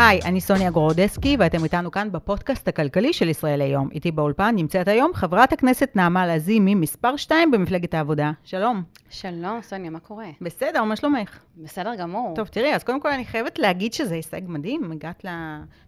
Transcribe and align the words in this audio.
היי, 0.00 0.20
אני 0.24 0.40
סוניה 0.40 0.70
גורודסקי, 0.70 1.36
ואתם 1.38 1.64
איתנו 1.64 1.90
כאן 1.90 2.12
בפודקאסט 2.12 2.68
הכלכלי 2.68 3.12
של 3.12 3.28
ישראל 3.28 3.60
היום. 3.60 3.88
איתי 3.92 4.10
באולפן 4.10 4.54
נמצאת 4.56 4.88
היום 4.88 5.14
חברת 5.14 5.52
הכנסת 5.52 5.90
נעמה 5.94 6.26
לזימי, 6.26 6.74
מספר 6.74 7.16
2 7.16 7.50
במפלגת 7.50 7.94
העבודה. 7.94 8.30
שלום. 8.44 8.82
שלום, 9.10 9.62
סוניה, 9.62 9.90
מה 9.90 10.00
קורה? 10.00 10.26
בסדר, 10.40 10.84
מה 10.84 10.96
שלומך? 10.96 11.38
בסדר 11.56 11.94
גמור. 11.94 12.34
טוב, 12.36 12.48
תראי, 12.48 12.74
אז 12.74 12.84
קודם 12.84 13.00
כל 13.00 13.08
אני 13.08 13.24
חייבת 13.24 13.58
להגיד 13.58 13.92
שזה 13.92 14.14
הישג 14.14 14.40
מדהים. 14.46 14.92
הגעת 14.92 15.24
ל... 15.24 15.28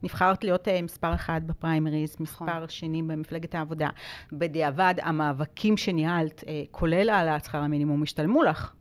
נבחרת 0.02 0.44
להיות 0.44 0.68
uh, 0.68 0.70
מספר 0.82 1.14
אחד 1.14 1.40
בפריימריז, 1.46 2.16
מספר 2.20 2.44
נכון. 2.44 2.68
שני 2.68 3.02
במפלגת 3.02 3.54
העבודה. 3.54 3.88
בדיעבד, 4.32 4.94
המאבקים 5.02 5.76
שניהלת, 5.76 6.40
uh, 6.40 6.46
כולל 6.70 7.08
העלאת 7.08 7.44
שכר 7.44 7.58
המינימום, 7.58 8.02
השתלמו 8.02 8.42
לך. 8.42 8.72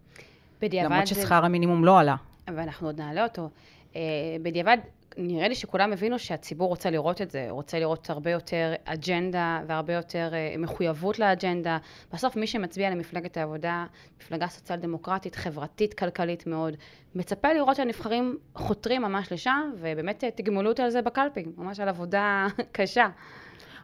בדיעבד 0.62 0.92
למרות 0.92 1.08
ששכר 1.08 1.46
המינימום 1.46 1.86
לא 1.86 2.00
עלה. 2.00 2.16
ואנחנו 2.48 2.88
עוד 2.88 3.02
נעלה 3.02 3.24
אותו. 3.24 3.50
אה, 3.96 4.02
בדיעבד, 4.42 4.78
נראה 5.22 5.48
לי 5.48 5.56
שכולם 5.56 5.94
הבינו 5.94 6.20
שהציבור 6.20 6.68
רוצה 6.68 6.90
לראות 6.90 7.22
את 7.22 7.32
זה, 7.32 7.48
רוצה 7.50 7.80
לראות 7.80 8.10
הרבה 8.10 8.32
יותר 8.32 8.74
אג'נדה 8.86 9.62
והרבה 9.68 9.94
יותר 9.94 10.30
אה, 10.34 10.56
מחויבות 10.58 11.20
לאג'נדה. 11.20 11.78
בסוף 12.14 12.36
מי 12.36 12.48
שמצביע 12.48 12.90
למפלגת 12.90 13.38
העבודה, 13.38 13.86
מפלגה 14.22 14.48
סוציאל 14.48 14.78
דמוקרטית, 14.78 15.36
חברתית, 15.36 15.94
כלכלית 15.94 16.48
מאוד, 16.48 16.78
מצפה 17.16 17.54
לראות 17.54 17.76
שהנבחרים 17.76 18.38
חותרים 18.56 19.02
ממש 19.02 19.32
לשם, 19.32 19.72
ובאמת 19.78 20.24
אה, 20.24 20.32
תגמלו 20.32 20.70
אותי 20.70 20.82
על 20.82 20.90
זה 20.90 21.02
בקלפי, 21.02 21.46
ממש 21.58 21.80
על 21.80 21.90
עבודה 21.90 22.48
קשה. 22.72 23.08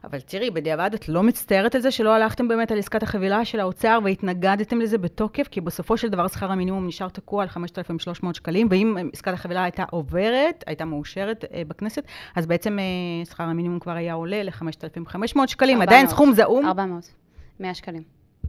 אבל 0.06 0.20
תראי, 0.20 0.50
בדיעבד 0.50 0.90
את 0.94 1.08
לא 1.08 1.22
מצטערת 1.22 1.74
על 1.74 1.80
זה 1.80 1.90
שלא 1.90 2.14
הלכתם 2.14 2.48
באמת 2.48 2.72
על 2.72 2.78
עסקת 2.78 3.02
החבילה 3.02 3.44
של 3.44 3.60
האוצר 3.60 3.98
והתנגדתם 4.04 4.80
לזה 4.80 4.98
בתוקף, 4.98 5.48
כי 5.48 5.60
בסופו 5.60 5.96
של 5.96 6.08
דבר 6.08 6.28
שכר 6.28 6.52
המינימום 6.52 6.86
נשאר 6.86 7.08
תקוע 7.08 7.42
על 7.42 7.48
5,300 7.48 8.34
שקלים, 8.34 8.68
ואם 8.70 8.96
עסקת 9.12 9.32
החבילה 9.32 9.62
הייתה 9.62 9.84
עוברת, 9.90 10.64
הייתה 10.66 10.84
מאושרת 10.84 11.44
אה, 11.54 11.62
בכנסת, 11.68 12.04
אז 12.36 12.46
בעצם 12.46 12.78
אה, 12.78 13.24
שכר 13.24 13.44
המינימום 13.44 13.78
כבר 13.78 13.92
היה 13.92 14.14
עולה 14.14 14.42
ל-5,500 14.42 15.46
שקלים, 15.46 15.82
עדיין 15.82 16.06
400. 16.06 16.08
סכום 16.08 16.32
זעום 16.32 16.66
400, 16.66 17.14
100 17.60 17.74
שקלים. 17.74 18.02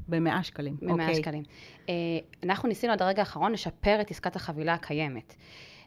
ב-100 0.07 0.43
שקלים. 0.43 0.77
ב-100 0.81 0.91
אוקיי. 0.91 1.15
שקלים. 1.15 1.43
אה, 1.89 1.93
אנחנו 2.43 2.69
ניסינו 2.69 2.93
עד 2.93 3.01
הרגע 3.01 3.19
האחרון 3.19 3.51
לשפר 3.51 4.01
את 4.01 4.11
עסקת 4.11 4.35
החבילה 4.35 4.73
הקיימת. 4.73 5.33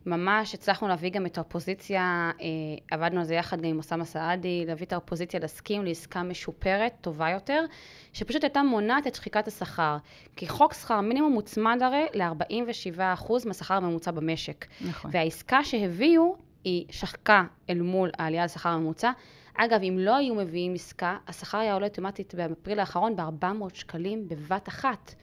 ממש 0.06 0.54
הצלחנו 0.54 0.88
להביא 0.88 1.10
גם 1.10 1.26
את 1.26 1.38
האופוזיציה, 1.38 2.30
אה, 2.40 2.46
עבדנו 2.90 3.20
על 3.20 3.26
זה 3.26 3.34
יחד 3.34 3.60
גם 3.60 3.68
עם 3.68 3.78
אוסאמה 3.78 4.04
סעדי, 4.04 4.64
להביא 4.66 4.86
את 4.86 4.92
האופוזיציה 4.92 5.40
להסכים 5.40 5.84
לעסקה 5.84 6.22
משופרת, 6.22 6.92
טובה 7.00 7.30
יותר, 7.30 7.64
שפשוט 8.12 8.44
הייתה 8.44 8.62
מונעת 8.62 9.06
את 9.06 9.14
שחיקת 9.14 9.48
השכר. 9.48 9.96
כי 10.36 10.48
חוק 10.48 10.74
שכר 10.74 11.00
מינימום 11.00 11.32
מוצמד 11.32 11.78
הרי 11.82 12.06
ל-47% 12.14 13.32
מהשכר 13.46 13.74
הממוצע 13.74 14.10
במשק. 14.10 14.66
נכון. 14.80 15.10
והעסקה 15.14 15.64
שהביאו, 15.64 16.36
היא 16.64 16.84
שחקה 16.90 17.44
אל 17.70 17.80
מול 17.82 18.10
העלייה 18.18 18.44
לשכר 18.44 18.68
הממוצע. 18.68 19.10
אגב, 19.54 19.82
אם 19.82 19.96
לא 19.98 20.16
היו 20.16 20.34
מביאים 20.34 20.74
עסקה, 20.74 21.16
השכר 21.28 21.58
היה 21.58 21.74
עולה 21.74 21.86
אוטומטית 21.86 22.34
באפריל 22.34 22.80
האחרון 22.80 23.16
ב-400 23.16 23.74
שקלים 23.74 24.28
בבת 24.28 24.68
אחת. 24.68 25.14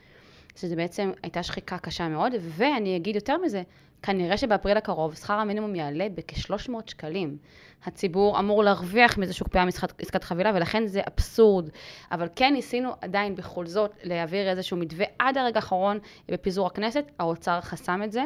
שזה 0.55 0.75
בעצם 0.75 1.11
הייתה 1.23 1.43
שחיקה 1.43 1.77
קשה 1.77 2.09
מאוד, 2.09 2.31
ואני 2.41 2.95
אגיד 2.95 3.15
יותר 3.15 3.37
מזה, 3.37 3.63
כנראה 4.03 4.37
שבאפריל 4.37 4.77
הקרוב 4.77 5.15
שכר 5.15 5.33
המינימום 5.33 5.75
יעלה 5.75 6.07
בכ-300 6.15 6.71
שקלים. 6.87 7.37
הציבור 7.85 8.39
אמור 8.39 8.63
להרוויח 8.63 9.17
מזה 9.17 9.33
שהוקפאה 9.33 9.65
משחק- 9.65 10.01
עסקת 10.01 10.23
חבילה, 10.23 10.51
ולכן 10.55 10.87
זה 10.87 11.01
אבסורד. 11.07 11.69
אבל 12.11 12.27
כן 12.35 12.53
ניסינו 12.53 12.89
עדיין 13.01 13.35
בכל 13.35 13.65
זאת 13.65 13.91
להעביר 14.03 14.49
איזשהו 14.49 14.77
מתווה 14.77 15.05
עד 15.19 15.37
הרגע 15.37 15.55
האחרון 15.57 15.99
בפיזור 16.31 16.67
הכנסת, 16.67 17.03
האוצר 17.19 17.61
חסם 17.61 18.03
את 18.03 18.11
זה. 18.11 18.23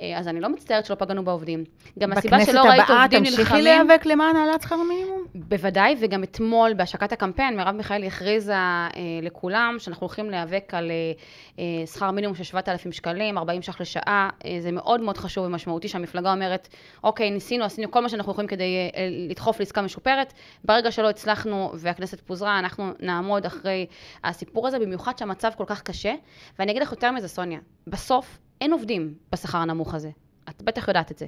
אה, 0.00 0.18
אז 0.18 0.28
אני 0.28 0.40
לא 0.40 0.48
מצטערת 0.48 0.86
שלא 0.86 0.94
פגענו 0.94 1.24
בעובדים. 1.24 1.64
גם 1.98 2.12
הסיבה 2.12 2.36
בכנסת 2.36 2.52
שלא 2.52 2.60
ראית 2.60 2.82
הבאה 2.84 3.02
עובדים 3.02 3.20
תמשיכי 3.20 3.42
נלחמים... 3.42 3.64
להיאבק 3.64 4.06
למען 4.06 4.36
העלאת 4.36 4.62
שכר 4.62 4.74
המינימום? 4.74 5.24
בוודאי, 5.34 5.96
וגם 6.00 6.22
אתמול 6.22 6.74
בהשקת 6.74 7.12
הקמפיין, 7.12 7.56
מרב 7.56 7.74
מיכאלי 7.76 8.06
הכריזה 8.06 8.54
אה, 8.54 8.90
לכולם 9.22 9.76
שאנחנו 9.78 10.06
הולכים 10.06 10.30
להיאבק 10.30 10.74
על 10.74 10.90
אה, 10.90 11.12
אה, 11.58 11.86
שכר 11.86 12.10
מינימום 12.10 12.36
של 12.36 12.44
7,000 12.44 12.92
שקלים, 12.92 13.38
40 13.38 13.62
ש"ח 13.62 13.80
לשעה. 13.80 14.30
אה, 14.44 14.56
זה 14.60 14.72
מאוד 14.72 15.00
מאוד 15.00 15.18
חשוב 15.18 15.46
ומשמעותי 15.46 15.88
שהמפלגה 15.88 16.32
אומרת, 16.32 16.68
אוקיי, 17.04 17.30
ניסינו, 17.30 17.64
עשינו 17.64 17.90
כל 17.90 18.00
מה 18.00 18.08
שאנחנו 18.08 18.32
יכולים 18.32 18.48
כדי 18.48 18.76
אה, 18.76 19.00
אה, 19.00 19.08
לדחוף 19.28 19.60
לעסקה 19.60 19.82
משופרת. 19.82 20.32
ברגע 20.64 20.90
שלא 20.90 21.10
הצלחנו 21.10 21.72
והכנסת 21.74 22.20
פוזרה, 22.20 22.58
אנחנו 22.58 22.90
נעמוד 23.00 23.46
אחרי 23.46 23.86
הסיפור 24.24 24.66
הזה, 24.66 24.78
במיוחד 24.78 25.18
שהמצב 25.18 25.50
כל 25.56 25.64
כך 25.66 25.82
קשה. 25.82 26.14
ואני 26.58 26.72
אגיד 26.72 26.82
לך 26.82 26.90
יותר 26.90 27.10
מזה, 27.10 27.28
סוניה, 27.28 27.58
בסוף 27.86 28.38
אין 28.60 28.72
עובדים 28.72 29.14
בשכר 29.32 29.58
הנמוך 29.58 29.94
הזה. 29.94 30.10
את 30.48 30.62
בטח 30.62 30.88
יודעת 30.88 31.10
את 31.10 31.18
זה. 31.18 31.26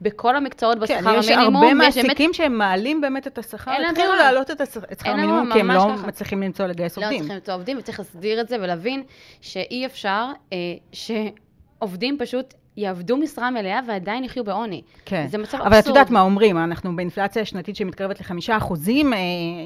בכל 0.00 0.36
המקצועות 0.36 0.78
בשכר 0.78 1.00
כן, 1.00 1.18
יש 1.18 1.28
המינימום, 1.30 1.56
הרבה 1.56 1.66
יש 1.68 1.72
באמת 1.74 1.96
מעסיקים 1.96 2.32
שהם 2.32 2.58
מעלים 2.58 3.00
באמת 3.00 3.26
את 3.26 3.38
השכר, 3.38 3.72
התחילו. 3.90 4.14
להעלות 4.14 4.50
את 4.50 4.60
שכר 4.98 5.10
המינימום, 5.10 5.52
כי 5.52 5.60
הם 5.60 5.70
לא 5.70 5.80
ככה. 5.96 6.06
מצליחים 6.06 6.42
למצוא 6.42 6.66
לגייס 6.66 6.98
לא 6.98 7.02
עובדים. 7.02 7.18
צריכים 7.18 7.36
למצוא 7.36 7.54
עובדים, 7.54 7.78
וצריך 7.78 7.98
להסדיר 7.98 8.40
את 8.40 8.48
זה 8.48 8.56
ולהבין 8.60 9.02
שאי 9.40 9.86
אפשר 9.86 10.26
אה, 10.52 10.58
שעובדים 10.92 12.18
פשוט 12.18 12.54
יעבדו 12.76 13.16
משרה 13.16 13.50
מלאה 13.50 13.80
ועדיין 13.88 14.24
יחיו 14.24 14.44
בעוני. 14.44 14.82
כן. 15.04 15.26
זה 15.28 15.38
מצב 15.38 15.58
אבל 15.58 15.66
את 15.66 15.72
אבסורד. 15.72 15.96
יודעת 15.96 16.10
מה 16.10 16.20
אומרים, 16.20 16.58
אנחנו 16.58 16.96
באינפלציה 16.96 17.44
שנתית 17.44 17.76
שמתקרבת 17.76 18.20
לחמישה 18.20 18.56
אחוזים, 18.56 19.12
אה, 19.12 19.18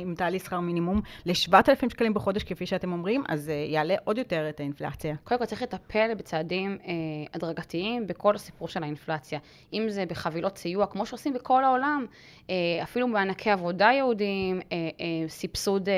אם 0.02 0.14
תעלי 0.16 0.38
שכר 0.38 0.60
מינימום 0.60 1.00
ל-7,000 1.26 1.90
שקלים 1.90 2.14
בחודש, 2.14 2.42
כפי 2.44 2.66
שאתם 2.66 2.92
אומרים, 2.92 3.24
אז 3.28 3.48
אה, 3.48 3.54
יעלה 3.68 3.94
עוד 4.04 4.18
יותר 4.18 4.48
את 4.48 4.60
האינפלציה. 4.60 5.14
קודם 5.24 5.40
כל 5.40 5.46
צריך 5.46 5.62
לטפל 5.62 6.14
בצעדים 6.14 6.78
אה, 6.86 6.92
הדרגתיים 7.34 8.06
בכל 8.06 8.34
הסיפור 8.34 8.68
של 8.68 8.82
האינפלציה. 8.82 9.38
אם 9.72 9.86
זה 9.88 10.06
בחבילות 10.06 10.58
סיוע, 10.58 10.86
כמו 10.86 11.06
שעושים 11.06 11.32
בכל 11.32 11.64
העולם, 11.64 12.06
אה, 12.50 12.54
אפילו 12.82 13.08
מענקי 13.08 13.50
עבודה 13.50 13.90
יהודיים, 13.92 14.60
אה, 14.72 14.76
אה, 15.00 15.28
סבסוד 15.28 15.88
אה, 15.88 15.94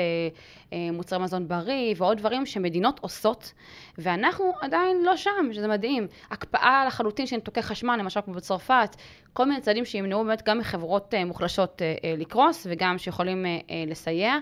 אה, 0.73 0.91
מוצרי 0.93 1.19
מזון 1.19 1.47
בריא 1.47 1.93
ועוד 1.97 2.17
דברים 2.17 2.45
שמדינות 2.45 2.99
עושות, 2.99 3.53
ואנחנו 3.97 4.53
עדיין 4.61 5.03
לא 5.03 5.17
שם, 5.17 5.49
שזה 5.51 5.67
מדהים. 5.67 6.07
הקפאה 6.31 6.83
לחלוטין 7.01 7.27
של 7.27 7.35
ניתוקי 7.35 7.61
חשמל, 7.61 7.95
למשל 7.99 8.21
כמו 8.21 8.33
בצרפת, 8.33 8.95
כל 9.33 9.45
מיני 9.45 9.61
צעדים 9.61 9.85
שימנעו 9.85 10.25
באמת 10.25 10.41
גם 10.47 10.57
מחברות 10.57 11.13
אה, 11.13 11.25
מוחלשות 11.25 11.81
אה, 11.81 11.95
אה, 12.03 12.15
לקרוס 12.17 12.67
וגם 12.69 12.97
שיכולים 12.97 13.45
לסייע. 13.87 14.35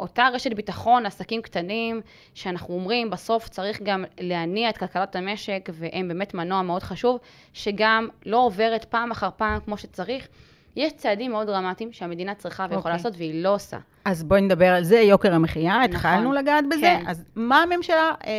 אותה 0.00 0.28
רשת 0.32 0.52
ביטחון 0.52 1.02
לעסקים 1.02 1.42
קטנים, 1.42 2.00
שאנחנו 2.34 2.74
אומרים, 2.74 3.10
בסוף 3.10 3.48
צריך 3.48 3.82
גם 3.82 4.04
להניע 4.20 4.68
את 4.68 4.78
כלכלת 4.78 5.16
המשק, 5.16 5.70
והם 5.72 6.08
באמת 6.08 6.34
מנוע 6.34 6.62
מאוד 6.62 6.82
חשוב, 6.82 7.18
שגם 7.52 8.08
לא 8.26 8.36
עוברת 8.36 8.84
פעם 8.84 9.10
אחר 9.10 9.28
פעם 9.36 9.60
כמו 9.60 9.76
שצריך. 9.76 10.28
יש 10.76 10.92
צעדים 10.92 11.30
מאוד 11.30 11.46
דרמטיים 11.46 11.92
שהמדינה 11.92 12.34
צריכה 12.34 12.62
ויכולה 12.62 12.78
אוקיי. 12.78 12.92
לעשות, 12.92 13.14
והיא 13.16 13.42
לא 13.42 13.54
עושה. 13.54 13.78
אז 14.04 14.24
בואי 14.24 14.40
נדבר 14.40 14.68
על 14.68 14.84
זה, 14.84 14.96
יוקר 15.00 15.34
המחיה, 15.34 15.78
נכון. 15.78 15.82
התחלנו 15.82 16.32
לגעת 16.32 16.64
בזה, 16.70 16.80
כן. 16.80 17.04
אז 17.06 17.24
מה 17.36 17.62
הממשלה 17.62 18.10
אה, 18.26 18.32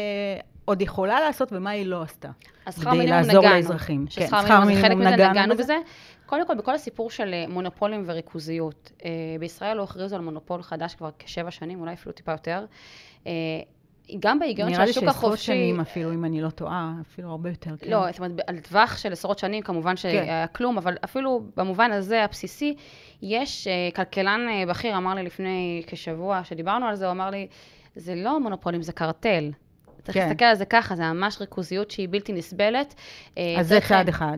עוד 0.66 0.81
יכולה 0.81 1.19
לעשות 1.22 1.50
ומה 1.51 1.69
היא 1.69 1.85
לא 1.85 2.01
עשתה? 2.01 2.29
אז 2.66 2.75
שכר 2.75 2.91
כדי 2.91 2.97
מינימום 2.97 3.18
לעזור 3.18 3.41
נגענו. 3.41 3.56
לאזרחים. 3.56 4.06
כן, 4.06 4.25
ששכר 4.25 4.41
שכר 4.41 4.59
מינימום 4.59 4.75
זה 4.75 4.81
חלק 4.81 4.97
מזה, 4.97 5.29
נגענו 5.29 5.56
בזה? 5.57 5.75
קודם 6.25 6.47
כל, 6.47 6.56
בכל 6.56 6.75
הסיפור 6.75 7.09
של 7.09 7.34
אה, 7.34 7.46
מונופולים 7.50 8.03
וריכוזיות, 8.06 8.91
אה, 9.06 9.09
בישראל 9.40 9.78
לא 9.78 9.84
הכריזו 9.84 10.16
על 10.16 10.22
מונופול 10.22 10.62
חדש 10.62 10.96
כבר 10.96 11.09
כשבע 11.19 11.51
שנים, 11.51 11.81
אולי 11.81 11.94
אפילו 11.94 12.12
טיפה 12.12 12.31
יותר. 12.31 12.66
אה, 13.28 13.31
גם 14.19 14.40
בהיגיון 14.40 14.69
של 14.69 14.74
נראה 14.74 14.85
לי 14.85 14.91
השוק 14.91 15.03
שעשרות 15.03 15.25
החופשי... 15.25 15.46
שנים 15.46 15.79
אפילו, 15.79 16.13
אם 16.13 16.25
אני 16.25 16.41
לא 16.41 16.50
טועה, 16.50 16.94
אפילו 17.01 17.30
הרבה 17.30 17.50
יותר. 17.50 17.72
כן. 17.80 17.91
לא, 17.91 18.12
זאת 18.12 18.19
אומרת, 18.19 18.31
על 18.47 18.59
טווח 18.59 18.97
של 18.97 19.12
עשרות 19.12 19.40
שנים 19.40 19.63
כמובן 19.63 19.97
שהיה 19.97 20.47
כלום, 20.47 20.78
אבל 20.78 20.97
אפילו 21.03 21.44
במובן 21.57 21.91
הזה 21.91 22.24
הבסיסי, 22.24 22.75
יש 23.22 23.68
כלכלן 23.95 24.41
בכיר 24.68 24.97
אמר 24.97 25.13
לי 25.13 25.24
לפני 25.24 25.84
כשבוע, 25.88 26.44
שדיברנו 26.44 26.85
על 26.85 26.95
זה, 26.95 27.06
הוא 27.06 27.12
אמר 27.12 27.30
לי, 27.30 27.47
זה 27.95 28.16
לא 28.16 28.40
מונופולים, 28.40 28.81
זה 28.81 28.91
קרטל. 28.91 29.51
צריך 30.03 30.18
כן. 30.18 30.28
להסתכל 30.28 30.46
על 30.46 30.56
זה 30.56 30.66
ככה, 30.66 30.96
זה 30.96 31.03
ממש 31.03 31.38
ריכוזיות 31.41 31.91
שהיא 31.91 32.08
בלתי 32.12 32.34
נסבלת. 32.34 32.96
אה, 33.38 33.56
אז 33.59 33.68
זה 33.68 33.80
צעד 33.88 34.09
אחד. 34.09 34.38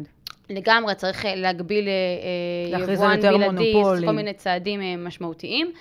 לגמרי, 0.50 0.96
צריך 0.96 1.26
אה, 1.26 1.36
להגביל 1.36 1.88
אה, 1.88 2.80
יבואן 2.94 3.22
בלעדי. 3.22 3.74
כל 4.06 4.12
מיני 4.12 4.34
צעדים 4.34 5.06
משמעותיים. 5.06 5.72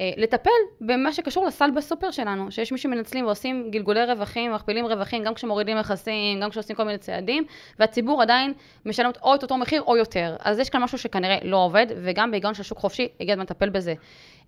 אה, 0.00 0.10
לטפל 0.16 0.50
במה 0.80 1.12
שקשור 1.12 1.46
לסל 1.46 1.70
בסופר 1.70 2.10
שלנו, 2.10 2.50
שיש 2.52 2.72
מי 2.72 2.78
שמנצלים 2.78 3.26
ועושים 3.26 3.70
גלגולי 3.70 4.04
רווחים, 4.04 4.52
מכפילים 4.52 4.86
רווחים, 4.86 5.24
גם 5.24 5.34
כשמורידים 5.34 5.78
מכסים, 5.78 6.40
גם 6.40 6.50
כשעושים 6.50 6.76
כל 6.76 6.84
מיני 6.84 6.98
צעדים, 6.98 7.44
והציבור 7.78 8.22
עדיין 8.22 8.52
משלם 8.86 9.10
או 9.22 9.34
את 9.34 9.42
אותו 9.42 9.56
מחיר 9.56 9.82
או 9.82 9.96
יותר. 9.96 10.36
אז 10.40 10.58
יש 10.58 10.70
כאן 10.70 10.82
משהו 10.82 10.98
שכנראה 10.98 11.38
לא 11.42 11.56
עובד, 11.56 11.86
וגם 12.02 12.30
בהיגיון 12.30 12.54
של 12.54 12.62
שוק 12.62 12.78
חופשי, 12.78 13.08
הגיע 13.20 13.32
הזמן 13.32 13.44
לטפל 13.44 13.68
בזה 13.68 13.94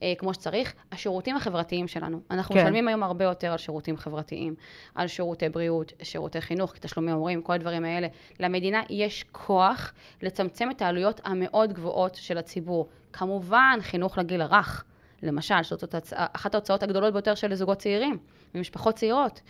אה, 0.03 0.13
כמו 0.19 0.35
שצריך. 0.35 0.75
השירותים 0.93 1.37
החברתיים 1.37 1.89
שלנו, 1.89 2.21
אנחנו 2.31 2.55
כן. 2.55 2.61
כן. 2.61 2.67
משלמים 2.67 2.89
היום 2.89 3.03
הרבה 3.03 3.25
יותר 3.25 3.53
על 3.53 3.59
שירותים 3.59 3.97
חברתיים, 3.97 4.55
על 4.95 5.09
שירותי 5.09 5.49
בריאות, 5.49 5.93
שירותי 6.03 6.41
חינוך, 6.41 6.75
תשלומי 6.81 7.13
הורים, 7.13 7.43
כל 7.43 7.53
הדברים 7.53 7.85
האלה. 7.85 8.09
למדינה 8.41 8.83
יש 8.91 9.25
כוח 9.33 9.93
לצמצם 10.23 10.71
את 10.71 10.83
העלויות 10.83 11.21
המאוד 11.25 11.73
גבוהות 11.73 12.15
של 12.15 12.39
הציבור. 12.39 12.89
כמובן, 13.13 13.79
חינוך 13.83 14.19
לגיל 14.19 14.43
הרך. 14.43 14.85
למשל, 15.23 15.63
שזאת 15.63 15.95
אחת 16.13 16.55
ההוצאות 16.55 16.83
הגדולות 16.83 17.13
ביותר 17.13 17.35
של 17.35 17.55
זוגות 17.55 17.79
צעירים, 17.79 18.19
ומשפחות 18.55 18.95
צעירות. 18.95 19.41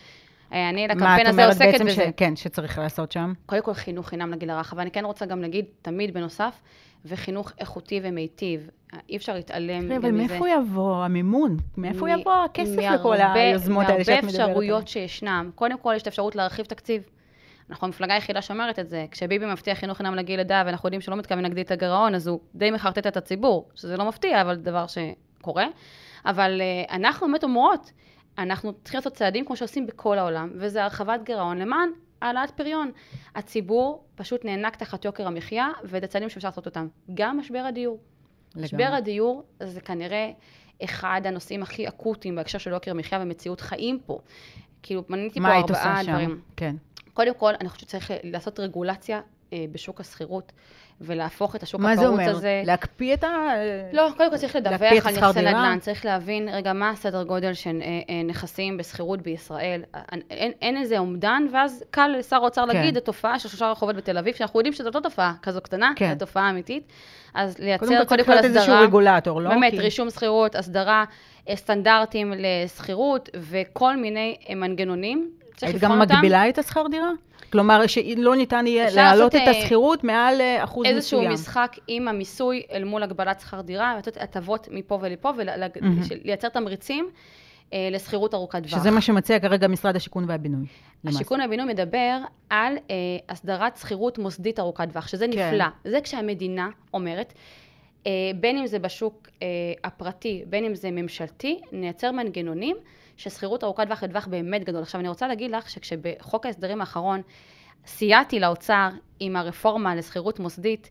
אה, 0.53 0.69
אני 0.71 0.87
מה 0.87 0.95
לקמפיין 0.95 1.21
את 1.21 1.27
הזה 1.27 1.43
אומרת 1.43 1.49
עוסקת 1.55 1.73
בעצם 1.73 1.85
בזה. 1.87 1.95
ש... 1.95 2.09
כן, 2.17 2.37
שצריך 2.37 2.79
לעשות 2.79 3.13
שם? 3.13 3.33
קודם 3.47 3.63
כל 3.63 3.75
חינוך 3.75 4.09
חינם 4.09 4.33
לגיל 4.33 4.51
הרך, 4.51 4.73
אבל 4.73 4.81
אני 4.81 4.91
כן 4.91 5.05
רוצה 5.05 5.27
גם 5.27 5.43
להגיד, 5.43 5.65
תמיד 5.83 6.15
בנוסף, 6.15 6.61
וחינוך 7.05 7.53
איכותי 7.59 8.01
ומיטיב. 8.03 8.71
אי 9.09 9.17
אפשר 9.17 9.35
להתעלם 9.35 9.89
גם 9.89 9.97
אבל 9.97 10.11
מזה. 10.11 10.27
מאיפה 10.29 10.49
יבוא 10.49 11.05
המימון? 11.05 11.57
מאיפה 11.77 12.05
מ- 12.07 12.09
יבוא 12.09 12.33
הכסף 12.45 12.77
לכל 12.79 13.17
מהרבה- 13.19 13.33
היוזמות 13.33 13.87
האלה 13.87 14.05
שאת 14.05 14.11
מדברת 14.25 14.35
מהרבה? 14.39 14.45
אפשרויות 14.53 14.89
שישנם. 14.89 15.51
קודם 15.55 15.79
כל, 15.79 15.93
יש 15.97 16.03
את 16.03 16.07
האפשרות 16.07 16.37
להרחיב 16.37 16.67
תקציב. 16.67 17.03
אנחנו 17.71 17.87
המפלגה 17.87 18.15
היחידה 18.15 18.43
שאומרת 18.43 18.79
את 18.79 18.89
זה. 18.89 19.07
כשביבי 19.11 19.47
מבטיח 19.47 19.79
חינוך 19.79 19.97
חינם 19.99 20.15
לגיל 20.15 20.37
לידה, 20.41 20.63
ואנחנו 20.67 20.87
יודעים 20.87 21.01
שלא 21.01 21.17
מתכוון 21.17 21.43
להגדיל 21.43 21.63
את 21.65 21.71
הגירעון, 21.71 22.15
אז 22.15 22.27
הוא 22.27 22.41
די 22.55 22.71
מחרטט 22.71 23.07
את 23.07 23.17
הציבור, 23.17 23.69
שזה 23.75 23.97
לא 23.97 24.09
מפתיע, 24.09 24.43
אבל 24.43 24.55
דבר 24.57 24.85
שקורה. 25.47 25.67
אבל 26.25 26.61
uh, 26.61 26.93
אנחנו 26.93 27.27
באמת 27.27 27.45
אומרות, 27.45 27.93
אנחנו 28.39 28.73
צריכים 28.73 28.99
לעשות 28.99 29.13
צעדים 29.13 29.45
כמו 29.45 29.57
שעושים 29.57 29.87
בכל 29.87 30.19
העולם, 30.19 30.51
וזה 30.55 30.83
הרחבת 30.83 31.21
גירעון 31.25 31.59
למען 31.59 31.89
העלאת 32.21 32.51
פריון. 32.51 32.91
הציבור 33.35 34.05
פשוט 34.15 34.45
נאנק 34.45 34.77
תחת 34.77 35.05
יוקר 35.05 35.27
המחיה, 35.27 35.69
וזה 35.85 36.07
צעדים 36.07 36.29
שאפשר 36.29 36.49
לעשות 36.49 36.67
אותם. 36.67 36.89
גם 37.15 37.39
משבר 37.39 37.59
הדיור. 37.59 37.99
משבר 38.57 38.79
לגמרי. 38.79 38.97
הדיור 38.97 39.43
זה 39.63 39.81
כנראה 39.81 40.31
אחד 40.85 41.21
הנושאים 41.25 41.63
הכי 41.63 41.89
אקוטיים 41.89 42.37
בהקשר 42.37 42.59
של 42.59 42.71
יוקר 42.71 42.95
מחיה 42.95 43.19
ומציאות 43.23 43.61
חיים 43.61 43.99
פה. 44.07 44.19
כאילו, 44.83 45.03
מניתי 45.09 45.41
מה 45.41 45.49
פה 45.49 45.55
היית 45.55 45.71
ארבעה 45.71 45.93
עושה 45.93 46.05
שם? 46.05 46.13
דברים. 46.13 46.41
כן. 46.57 46.77
קודם 47.15 47.35
כל, 47.35 47.53
אני 47.61 47.69
חושבת 47.69 47.89
שצריך 47.89 48.11
לעשות 48.25 48.61
רגולציה 48.61 49.17
אה, 49.17 49.23
בשוק 49.73 50.01
השכירות, 50.01 50.53
ולהפוך 51.01 51.57
את 51.57 51.63
השוק 51.63 51.81
מה 51.81 51.97
זה 51.97 52.03
הפרוץ 52.03 52.21
אומר? 52.21 52.31
הזה. 52.31 52.63
להקפיא 52.67 53.15
את 53.15 53.25
ה... 53.25 53.29
לא, 53.93 54.09
קודם 54.17 54.31
כל 54.31 54.37
צריך 54.37 54.57
לדווח 54.57 54.83
על 54.83 55.15
נכסי? 55.17 55.41
נדל"ן, 55.41 55.79
צריך 55.81 56.05
להבין 56.05 56.49
רגע 56.49 56.73
מה 56.73 56.91
הסדר 56.91 57.23
גודל 57.23 57.55
של 57.55 57.79
אה, 57.83 57.87
אה, 58.11 58.23
נכסים 58.23 58.77
בשכירות 58.77 59.23
בישראל. 59.23 59.83
אה, 59.95 60.01
אין, 60.31 60.53
אין 60.63 60.77
איזה 60.77 60.99
אומדן, 60.99 61.47
ואז 61.53 61.85
קל 61.91 62.15
לשר 62.19 62.37
האוצר 62.37 62.63
כן. 62.63 62.77
להגיד, 62.77 62.97
התופעה 62.97 63.39
של 63.39 63.49
שלושה 63.49 63.71
רחובות 63.71 63.97
בתל 63.97 64.19
אביב, 64.19 64.35
שאנחנו 64.35 64.61
יודעים 64.61 64.73
שזאת 64.73 64.95
לא 64.95 65.01
תופעה 65.01 65.35
כזו 65.43 65.61
קטנה, 65.61 65.93
כן. 65.97 66.13
זו 66.13 66.27
תופעה 66.27 66.51
אמיתית. 66.51 66.93
אז 67.35 67.59
לייצר 67.59 67.87
קודם 67.87 67.99
כל 67.99 68.05
קודם 68.05 68.17
צריך 68.25 68.27
כל 68.27 68.33
להיות 68.33 68.45
איזשהו 68.45 68.63
הסדרה. 68.63 68.81
רגולטור, 68.81 69.41
לא? 69.43 69.51
באמת, 69.51 69.73
כי- 69.73 69.79
רישום 69.79 70.11
שכירות, 70.11 70.55
הסדרה, 70.55 71.05
אה, 71.49 71.57
סטנדרטים 71.57 72.33
לשכירות 72.37 73.29
וכל 73.37 73.97
מיני 73.97 74.37
אה, 74.49 74.55
מנגנונים. 74.55 75.31
צריך 75.57 75.75
לבחון 75.75 75.91
גם 75.91 76.01
אותם. 76.01 76.15
מגבילה 76.15 76.49
את 76.49 76.59
השכר 76.59 76.87
דירה? 76.91 77.11
כלומר, 77.53 77.87
שלא 77.87 78.37
ניתן 78.37 78.67
יהיה 78.67 78.91
להעלות 78.91 79.37
את 79.37 79.41
אה, 79.41 79.51
השכירות 79.51 80.05
מעל 80.05 80.41
אה, 80.41 80.65
אחוז 80.65 80.87
איזשהו 80.87 81.21
מסוים. 81.21 81.33
משחק 81.33 81.77
עם 81.89 82.09
המיסוי 82.09 82.63
אל 82.73 82.85
מול 82.85 83.03
הגבלת 83.03 83.41
שכר 83.41 83.61
דירה, 83.61 83.99
לתת 83.99 84.17
הטבות 84.17 84.69
מפה 84.71 84.99
ולפה. 85.03 85.31
ולייצר 85.37 86.49
תמריצים 86.49 87.11
אה, 87.73 87.89
לשכירות 87.93 88.35
ארוכת 88.35 88.63
טווח. 88.63 88.79
שזה 88.79 88.91
מה 88.91 89.01
שמציע 89.01 89.41
כרגע 89.41 89.69
משרד 89.69 89.97
השיכון 89.97 90.25
והבינוי. 90.29 90.67
השיכון 91.07 91.41
והבינוי 91.41 91.67
מדבר 91.67 92.19
על 92.51 92.77
אה, 92.91 92.95
הסדרת 93.29 93.77
שכירות 93.77 94.19
מוסדית 94.19 94.59
ארוכת 94.59 94.89
טווח, 94.93 95.09
שזה 95.09 95.27
כן. 95.33 95.49
נפלא. 95.49 95.67
זה 95.85 96.01
כשהמדינה 96.01 96.69
אומרת, 96.95 97.33
בין 98.41 98.59
אם 98.59 98.67
זה 98.67 98.79
בשוק 98.79 99.29
אה, 99.43 99.47
הפרטי, 99.85 100.45
בין 100.47 100.65
אם 100.65 100.75
זה 100.75 100.91
ממשלתי, 100.91 101.61
נייצר 101.73 102.11
מנגנונים 102.11 102.77
ששכירות 103.17 103.65
ארוכת 103.65 103.87
טווח 103.87 104.03
לטווח 104.03 104.27
באמת 104.27 104.65
גדול. 104.65 104.83
עכשיו, 104.83 105.01
אני 105.01 105.09
רוצה 105.09 105.29
להגיד 105.29 105.51
לך 105.51 105.71
שכשבחוק 105.71 106.47
ההסדרים 106.47 106.81
האחרון 106.81 107.23
סייעתי 107.87 108.41
לאוצר 108.41 108.89
עם 109.21 109.37
הרפורמה 109.37 109.95
לשכירות 109.95 110.41
מוסדית, 110.41 110.91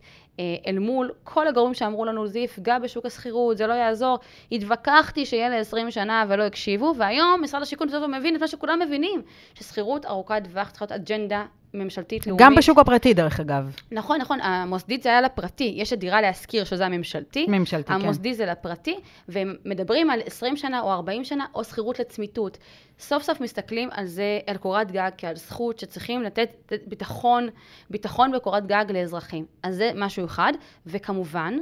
אל 0.66 0.78
מול 0.78 1.10
כל 1.24 1.48
הגורמים 1.48 1.74
שאמרו 1.74 2.04
לנו, 2.04 2.26
זה 2.26 2.38
יפגע 2.38 2.78
בשוק 2.78 3.06
השכירות, 3.06 3.56
זה 3.56 3.66
לא 3.66 3.72
יעזור. 3.72 4.18
התווכחתי 4.52 5.26
שיהיה 5.26 5.48
ל-20 5.48 5.90
שנה 5.90 6.24
ולא 6.28 6.42
הקשיבו, 6.42 6.94
והיום 6.98 7.42
משרד 7.42 7.62
השיכון 7.62 7.88
בסוף 7.88 8.02
מבין 8.18 8.36
את 8.36 8.40
מה 8.40 8.48
שכולם 8.48 8.78
מבינים, 8.86 9.22
ששכירות 9.54 10.06
ארוכת 10.06 10.42
טווח 10.44 10.70
צריכה 10.70 10.84
להיות 10.84 10.92
אג'נדה 10.92 11.44
ממשלתית 11.74 12.26
לאומית. 12.26 12.44
גם 12.44 12.54
בשוק 12.54 12.78
הפרטי, 12.78 13.14
דרך 13.14 13.40
אגב. 13.40 13.76
נכון, 13.92 14.20
נכון, 14.20 14.40
המוסדית 14.40 15.02
זה 15.02 15.08
היה 15.08 15.20
לפרטי, 15.20 15.74
יש 15.76 15.92
את 15.92 15.98
דירה 15.98 16.20
להשכיר 16.20 16.64
שזה 16.64 16.86
הממשלתי, 16.86 17.46
ממשלתי, 17.48 17.88
כן. 17.88 17.94
המוסדי 17.94 18.34
זה 18.34 18.46
לפרטי, 18.46 18.96
והם 19.28 19.54
מדברים 19.64 20.10
על 20.10 20.20
20 20.26 20.56
שנה 20.56 20.80
או 20.80 20.90
40 20.92 21.24
שנה 21.24 21.46
או 21.54 21.64
שכירות 21.64 21.98
לצמיתות. 21.98 22.58
סוף 22.98 23.22
סוף 23.22 23.40
מסתכלים 23.40 23.88
על 23.92 24.06
זה, 24.06 24.38
על 24.46 24.56
קורת 24.56 24.92
גג, 24.92 25.10
כעל 25.18 25.36
זכות 25.36 25.78
שצריכים 25.78 26.22
לתת 26.22 26.72
ביטחון, 26.86 27.48
ביטחון 27.90 28.34
וקורת 28.34 28.66
גג 28.66 28.84
לאזרחים. 28.88 29.44
אז 29.62 29.76
זה 29.76 29.90
משהו 29.94 30.25
אחד, 30.26 30.52
וכמובן, 30.86 31.54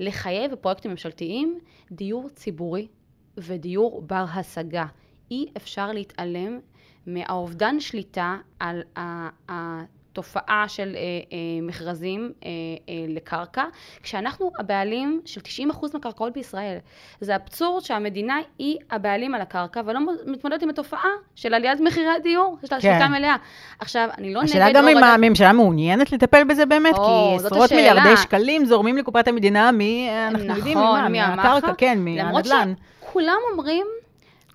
לחייב 0.00 0.52
בפרויקטים 0.52 0.90
ממשלתיים 0.90 1.58
דיור 1.92 2.28
ציבורי 2.28 2.88
ודיור 3.36 4.02
בר 4.06 4.24
השגה. 4.34 4.86
אי 5.30 5.46
אפשר 5.56 5.92
להתעלם 5.92 6.58
מהאובדן 7.06 7.80
שליטה 7.80 8.36
על 8.60 8.82
ה- 8.96 9.84
התופעה 10.18 10.64
של 10.68 10.92
אה, 10.94 11.00
אה, 11.00 11.38
מכרזים 11.62 12.32
אה, 12.44 12.48
אה, 12.88 12.94
לקרקע, 13.08 13.64
כשאנחנו 14.02 14.50
הבעלים 14.58 15.20
של 15.24 15.40
90% 15.70 15.76
מהקרקעות 15.94 16.32
בישראל. 16.32 16.78
זה 17.20 17.36
אבסורד 17.36 17.82
שהמדינה 17.84 18.36
היא 18.58 18.76
הבעלים 18.90 19.34
על 19.34 19.40
הקרקע 19.40 19.80
ולא 19.86 20.00
מתמודדת 20.26 20.62
עם 20.62 20.70
התופעה 20.70 21.10
של 21.34 21.54
עליית 21.54 21.80
מחירי 21.80 22.10
הדיור, 22.16 22.58
יש 22.62 22.72
לה 22.72 22.80
כן. 22.80 22.90
שליטה 22.92 23.08
מלאה. 23.08 23.36
עכשיו, 23.78 24.08
אני 24.18 24.34
לא 24.34 24.40
נגד 24.40 24.50
השאלה 24.50 24.72
גם 24.72 24.88
אם 24.88 24.96
הורדת- 24.96 25.14
הממשלה 25.14 25.52
מעוניינת 25.52 26.12
לטפל 26.12 26.44
בזה 26.44 26.66
באמת, 26.66 26.94
או, 26.98 27.36
כי 27.40 27.46
עשרות. 27.46 27.72
מיליארדי 27.72 28.16
שקלים 28.16 28.64
זורמים 28.64 28.96
לקופת 28.96 29.28
המדינה 29.28 29.70
מ... 29.72 29.80
אנחנו 30.28 30.54
יודעים 30.56 30.78
נכון, 30.78 31.00
ממה, 31.00 31.08
מהמחק, 31.08 31.36
מהקרקע, 31.44 31.74
כן, 31.78 31.98
למרות 32.06 32.46
מהנדל"ן. 32.46 32.72
שכולם 33.00 33.38
אומרים 33.52 33.86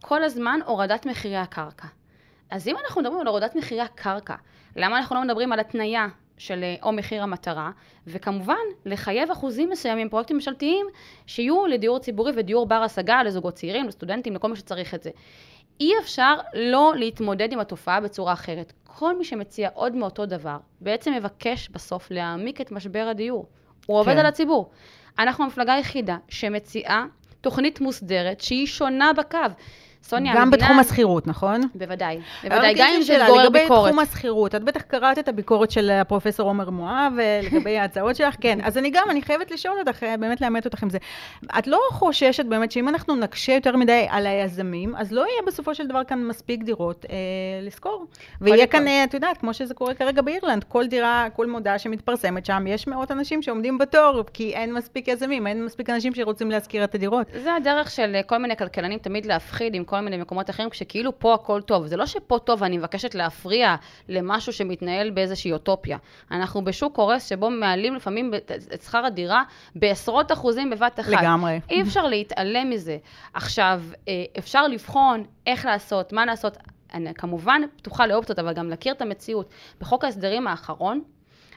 כל 0.02 0.24
הזמן 0.24 0.60
הורדת 0.66 1.06
מחירי 1.06 1.38
הקרקע. 1.38 1.88
אז 2.52 2.68
אם 2.68 2.76
אנחנו 2.86 3.02
מדברים 3.02 3.22
על 3.22 3.28
הורדת 3.28 3.56
מחירי 3.56 3.82
הקרקע, 3.82 4.36
למה 4.76 4.98
אנחנו 4.98 5.16
לא 5.16 5.22
מדברים 5.22 5.54
על 5.54 5.60
התניה 5.60 6.08
של 6.38 6.64
אה, 6.64 6.76
או 6.84 6.92
מחיר 6.92 7.24
המטרה, 7.24 7.72
וכמובן 8.08 8.56
לחייב 8.86 9.32
אחוזים 9.32 9.70
מסוימים, 9.70 10.10
פרויקטים 10.10 10.36
ממשלתיים, 10.36 10.86
שיהיו 11.28 11.66
לדיור 11.66 12.00
ציבורי 12.00 12.32
ודיור 12.36 12.66
בר 12.66 12.76
השגה 12.76 13.24
לזוגות 13.24 13.54
צעירים, 13.54 13.88
לסטודנטים, 13.88 14.36
לכל 14.36 14.50
מי 14.50 14.56
שצריך 14.56 14.94
את 14.94 15.04
זה. 15.04 15.10
אי 15.80 15.92
אפשר 16.02 16.36
לא 16.54 16.94
להתמודד 16.96 17.52
עם 17.52 17.60
התופעה 17.60 18.02
בצורה 18.02 18.34
אחרת. 18.34 18.74
כל 18.84 19.18
מי 19.18 19.26
שמציע 19.26 19.70
עוד 19.74 19.96
מאותו 19.96 20.26
דבר, 20.26 20.58
בעצם 20.82 21.14
מבקש 21.14 21.70
בסוף 21.70 22.12
להעמיק 22.12 22.62
את 22.62 22.72
משבר 22.72 23.08
הדיור. 23.10 23.46
הוא 23.86 24.00
עובד 24.00 24.14
כן. 24.14 24.20
על 24.20 24.26
הציבור. 24.26 24.72
אנחנו 25.20 25.44
המפלגה 25.44 25.74
היחידה 25.74 26.18
שמציעה 26.30 27.06
תוכנית 27.42 27.82
מוסדרת 27.82 28.42
שהיא 28.42 28.68
שונה 28.68 29.14
בקו. 29.14 29.38
סוניה, 30.04 30.36
גם 30.36 30.42
המדינה... 30.42 30.64
בתחום 30.64 30.80
השכירות, 30.80 31.28
נכון? 31.28 31.62
בוודאי, 31.76 32.20
אבל 32.44 32.50
בוודאי, 32.50 32.72
יש 32.72 32.80
גם 32.80 32.88
אם 32.96 33.02
זה 33.02 33.26
גורר 33.28 33.44
לגבי 33.44 33.60
ביקורת. 33.60 33.90
תחום 33.90 34.00
השכירות, 34.00 34.56
את 34.56 34.64
בטח 34.64 34.82
קראת 34.82 35.20
את 35.20 35.28
הביקורת 35.28 35.72
של 35.72 35.90
הפרופסור 35.92 36.48
עומר 36.48 36.70
מואב, 36.70 37.14
ולגבי 37.18 37.78
ההצעות 37.78 38.16
שלך, 38.16 38.36
כן. 38.42 38.60
אז 38.64 38.78
אני 38.78 38.90
גם, 38.90 39.08
אני 39.10 39.22
חייבת 39.22 39.52
לשאול 39.52 39.80
אותך, 39.80 40.04
אה, 40.04 40.18
באמת 40.18 40.42
לאמת 40.42 40.66
אותך 40.66 40.84
עם 40.84 40.90
זה. 40.90 40.98
את 41.60 41.68
לא 41.68 41.80
חוששת 41.90 42.46
באמת 42.46 42.72
שאם 42.72 42.90
אנחנו 42.90 43.16
נקשה 43.16 43.54
יותר 43.54 43.78
מדי 43.78 44.06
על 44.10 44.28
היזמים, 44.28 44.96
אז 44.96 45.12
לא 45.12 45.22
יהיה 45.22 45.42
בסופו 45.48 45.76
של 45.76 45.88
דבר 45.88 46.04
כאן 46.04 46.24
מספיק 46.28 46.64
דירות 46.64 47.06
אה, 47.10 47.16
לשכור. 47.62 48.06
ויהיה. 48.42 48.68
כאן, 48.68 48.88
אה, 48.88 49.04
את 49.04 49.14
יודעת, 49.14 49.38
כמו 49.38 49.54
שזה 49.54 49.74
קורה 49.74 49.94
כרגע 49.94 50.22
באירלנד, 50.22 50.64
כל 50.64 50.88
דירה, 50.88 51.28
כל 51.36 51.48
מודעה 51.48 51.80
שמתפרסמת 51.80 52.46
שם, 52.46 52.68
יש 52.68 52.88
מאות 52.88 53.12
אנשים 53.12 53.42
שעומדים 53.42 53.78
בתור, 53.78 54.24
כי 54.34 54.54
אין 54.54 54.74
מספיק 54.74 55.08
יזמים, 55.08 55.48
אין 55.48 55.66
מספיק 55.66 55.90
אנשים 55.90 56.16
שרוצים 56.16 56.52
להשכיר 56.52 56.84
את 56.84 56.96
הדירות. 56.96 57.28
זה 57.44 57.56
הדרך 57.56 57.92
של 57.92 58.16
כל 58.26 58.38
מיני 58.38 58.58
כלכלנים 58.58 59.00
תמיד 59.00 59.26
להפחיד 59.26 59.76
עם 59.76 59.84
כל 59.94 60.00
מיני 60.00 60.18
מקומות 60.18 60.50
אחרים, 60.50 60.70
כשכאילו 60.70 61.20
פה 61.20 61.34
הכל 61.34 61.62
טוב. 61.62 61.86
זה 61.88 61.98
לא 61.98 62.06
שפה 62.06 62.40
טוב 62.40 62.62
ואני 62.62 62.78
מבקשת 62.78 63.16
להפריע 63.16 63.76
למשהו 64.10 64.54
שמתנהל 64.54 65.10
באיזושהי 65.10 65.52
אוטופיה. 65.52 65.98
אנחנו 66.32 66.64
בשוק 66.64 66.96
קורס 66.96 67.30
שבו 67.30 67.50
מעלים 67.50 67.96
לפעמים 67.96 68.34
את- 68.34 68.52
את 68.74 68.82
שכר 68.82 69.06
הדירה 69.06 69.44
בעשרות 69.76 70.32
אחוזים 70.32 70.70
בבת 70.70 71.00
אחת. 71.00 71.10
לגמרי. 71.10 71.60
אי 71.70 71.82
אפשר 71.82 72.08
להתעלם 72.08 72.70
מזה. 72.70 72.98
עכשיו, 73.34 73.82
אה, 74.08 74.14
אפשר 74.40 74.68
לבחון 74.68 75.24
איך 75.48 75.66
לעשות, 75.66 76.14
מה 76.14 76.26
לעשות. 76.26 76.58
אני 76.94 77.14
כמובן 77.14 77.62
פתוחה 77.78 78.08
לאופציות, 78.08 78.40
אבל 78.40 78.54
גם 78.54 78.70
להכיר 78.70 78.94
את 78.94 79.02
המציאות. 79.02 79.50
בחוק 79.82 80.04
ההסדרים 80.04 80.48
האחרון 80.48 81.02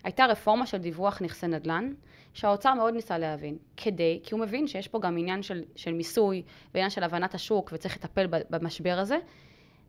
הייתה 0.05 0.27
רפורמה 0.27 0.67
של 0.67 0.79
דיווח 0.79 1.23
נכסי 1.23 1.47
נדל"ן, 1.47 1.93
שהאוצר 2.37 2.75
מאוד 2.75 2.95
ניסה 2.95 3.19
להבין, 3.19 3.57
כדי, 3.77 4.21
כי 4.23 4.35
הוא 4.35 4.41
מבין 4.41 4.67
שיש 4.67 4.89
פה 4.89 4.99
גם 4.99 5.19
עניין 5.19 5.43
של, 5.43 5.63
של 5.77 5.93
מיסוי 5.93 6.43
ועניין 6.75 6.91
של 6.91 7.03
הבנת 7.03 7.35
השוק 7.35 7.71
וצריך 7.73 7.97
לטפל 7.97 8.27
במשבר 8.51 8.99
הזה. 8.99 9.19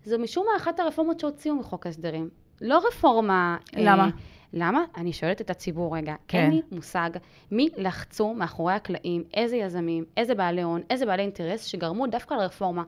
זו 0.05 0.19
משום 0.19 0.45
מה 0.51 0.57
אחת 0.57 0.79
הרפורמות 0.79 1.19
שהוציאו 1.19 1.55
מחוק 1.55 1.85
ההסדרים. 1.85 2.29
לא 2.61 2.81
רפורמה... 2.87 3.57
למה? 3.75 4.03
אה, 4.03 4.09
למה? 4.53 4.83
אני 4.97 5.13
שואלת 5.13 5.41
את 5.41 5.49
הציבור 5.49 5.97
רגע. 5.97 6.15
כן. 6.27 6.37
אין 6.37 6.51
לי 6.51 6.61
מושג 6.71 7.09
מי 7.51 7.69
לחצו 7.77 8.33
מאחורי 8.33 8.73
הקלעים, 8.73 9.23
איזה 9.33 9.55
יזמים, 9.55 10.05
איזה 10.17 10.35
בעלי 10.35 10.61
הון, 10.61 10.81
איזה 10.89 11.05
בעלי 11.05 11.23
אינטרס, 11.23 11.65
שגרמו 11.65 12.07
דווקא 12.07 12.33
לרפורמה 12.33 12.83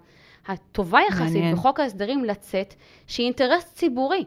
הטובה 0.47 0.99
יחסית 1.07 1.33
מעניין. 1.33 1.55
בחוק 1.55 1.79
ההסדרים 1.79 2.25
לצאת, 2.25 2.75
שהיא 3.07 3.25
אינטרס 3.25 3.73
ציבורי. 3.73 4.25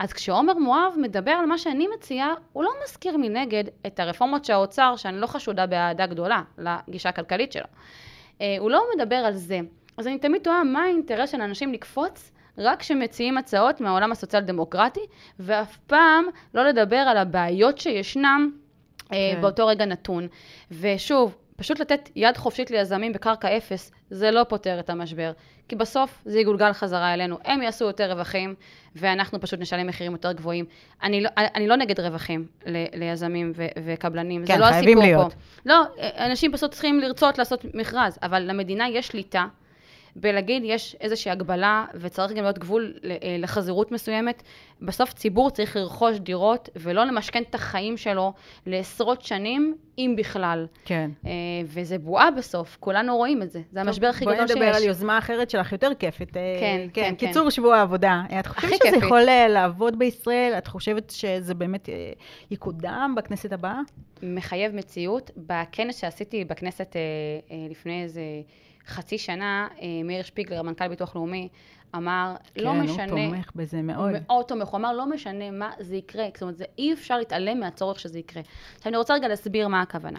אז 0.00 0.12
כשעומר 0.12 0.54
מואב 0.54 0.94
מדבר 0.96 1.30
על 1.30 1.46
מה 1.46 1.58
שאני 1.58 1.88
מציעה, 1.96 2.34
הוא 2.52 2.64
לא 2.64 2.70
מזכיר 2.84 3.16
מנגד 3.16 3.64
את 3.86 4.00
הרפורמות 4.00 4.44
של 4.44 4.52
האוצר, 4.52 4.96
שאני 4.96 5.20
לא 5.20 5.26
חשודה 5.26 5.66
באהדה 5.66 6.06
גדולה 6.06 6.42
לגישה 6.58 7.08
הכלכלית 7.08 7.52
שלו. 7.52 7.64
אה, 8.40 8.56
הוא 8.58 8.70
לא 8.70 8.82
מדבר 8.94 9.16
על 9.16 9.34
זה. 9.34 9.60
אז 9.96 10.06
אני 10.06 10.18
תמיד 10.18 10.42
תוהה 10.42 10.64
מה 10.64 10.82
האינטרס 10.82 11.30
של 11.30 11.40
אנשים 11.40 11.72
לקפוץ 11.72 12.32
רק 12.58 12.80
כשמציעים 12.80 13.38
הצעות 13.38 13.80
מהעולם 13.80 14.12
הסוציאל 14.12 14.42
דמוקרטי, 14.42 15.00
ואף 15.40 15.76
פעם 15.76 16.24
לא 16.54 16.64
לדבר 16.64 16.96
על 16.96 17.16
הבעיות 17.16 17.78
שישנם 17.78 18.50
אה, 19.12 19.32
כן. 19.34 19.40
באותו 19.40 19.66
רגע 19.66 19.84
נתון. 19.84 20.28
ושוב, 20.70 21.36
פשוט 21.60 21.80
לתת 21.80 22.10
יד 22.16 22.36
חופשית 22.36 22.70
ליזמים 22.70 23.12
בקרקע 23.12 23.56
אפס, 23.56 23.92
זה 24.10 24.30
לא 24.30 24.44
פותר 24.44 24.80
את 24.80 24.90
המשבר. 24.90 25.32
כי 25.68 25.76
בסוף 25.76 26.22
זה 26.24 26.40
יגולגל 26.40 26.72
חזרה 26.72 27.14
אלינו. 27.14 27.38
הם 27.44 27.62
יעשו 27.62 27.84
יותר 27.84 28.12
רווחים, 28.12 28.54
ואנחנו 28.96 29.40
פשוט 29.40 29.60
נשלם 29.60 29.86
מחירים 29.86 30.12
יותר 30.12 30.32
גבוהים. 30.32 30.64
אני 31.02 31.20
לא, 31.20 31.30
אני 31.36 31.66
לא 31.66 31.76
נגד 31.76 32.00
רווחים 32.00 32.46
ל, 32.66 32.84
ליזמים 32.94 33.52
ו, 33.54 33.66
וקבלנים, 33.84 34.46
כן, 34.46 34.54
זה 34.54 34.60
לא 34.60 34.66
הסיפור 34.66 35.02
להיות. 35.02 35.32
פה. 35.32 35.38
לא, 35.66 35.82
אנשים 36.18 36.52
פשוט 36.52 36.70
צריכים 36.70 37.00
לרצות 37.00 37.38
לעשות 37.38 37.64
מכרז, 37.74 38.18
אבל 38.22 38.42
למדינה 38.42 38.88
יש 38.88 39.06
שליטה. 39.06 39.46
בלהגיד 40.16 40.62
יש 40.64 40.96
איזושהי 41.00 41.30
הגבלה 41.30 41.84
וצריך 41.94 42.32
גם 42.32 42.42
להיות 42.42 42.58
גבול 42.58 42.94
אה, 43.04 43.36
לחזירות 43.38 43.92
מסוימת. 43.92 44.42
בסוף 44.82 45.12
ציבור 45.12 45.50
צריך 45.50 45.76
לרכוש 45.76 46.18
דירות 46.18 46.68
ולא 46.76 47.04
למשכן 47.04 47.42
את 47.50 47.54
החיים 47.54 47.96
שלו 47.96 48.32
לעשרות 48.66 49.22
שנים, 49.22 49.76
אם 49.98 50.14
בכלל. 50.18 50.66
כן. 50.84 51.10
אה, 51.26 51.30
וזה 51.64 51.98
בועה 51.98 52.30
בסוף, 52.30 52.76
כולנו 52.80 53.16
רואים 53.16 53.42
את 53.42 53.50
זה. 53.50 53.60
זה 53.72 53.80
המשבר 53.80 54.06
הכי 54.06 54.24
גדול 54.24 54.36
שיש. 54.36 54.56
בואי 54.56 54.66
נדבר 54.66 54.76
על 54.76 54.82
יוזמה 54.82 55.18
אחרת 55.18 55.50
שלך, 55.50 55.72
יותר 55.72 55.90
כיפת. 55.98 56.36
אה, 56.36 56.56
כן, 56.60 56.86
כן, 56.92 57.14
כן. 57.18 57.26
קיצור 57.26 57.50
שבוע 57.50 57.76
העבודה. 57.76 58.22
את 58.38 58.46
חושבת 58.46 58.70
שזה 58.72 58.82
כיפית. 58.82 59.02
יכול 59.02 59.20
לעבוד 59.48 59.98
בישראל? 59.98 60.52
את 60.58 60.66
חושבת 60.66 61.10
שזה 61.10 61.54
באמת 61.54 61.88
יקודם 62.50 63.14
בכנסת 63.16 63.52
הבאה? 63.52 63.80
מחייב 64.22 64.74
מציאות. 64.74 65.30
בכנס 65.36 66.00
שעשיתי 66.00 66.44
בכנסת 66.44 66.96
לפני 67.70 68.02
איזה 68.02 68.22
חצי 68.86 69.18
שנה, 69.18 69.68
אה, 69.82 69.86
מאיר 70.04 70.22
שפיגלר, 70.22 70.58
המנכ"ל 70.58 70.88
ביטוח 70.88 71.16
לאומי, 71.16 71.48
אמר, 71.96 72.34
לא 72.56 72.74
משנה... 72.74 73.06
כן, 73.06 73.10
הוא 73.10 73.30
תומך 73.30 73.50
בזה 73.54 73.82
מאוד. 73.82 74.10
הוא 74.10 74.18
מאוד 74.26 74.44
תומך, 74.44 74.68
הוא 74.68 74.78
אמר, 74.78 74.92
לא 74.92 75.06
משנה 75.06 75.50
מה 75.50 75.70
זה 75.78 75.96
יקרה, 75.96 76.26
זאת 76.34 76.42
אומרת, 76.42 76.56
זה, 76.56 76.64
אי 76.78 76.92
אפשר 76.92 77.18
להתעלם 77.18 77.60
מהצורך 77.60 78.00
שזה 78.00 78.18
יקרה. 78.18 78.42
עכשיו, 78.76 78.90
אני 78.90 78.96
רוצה 78.96 79.14
רגע 79.14 79.28
להסביר 79.28 79.68
מה 79.68 79.80
הכוונה. 79.80 80.18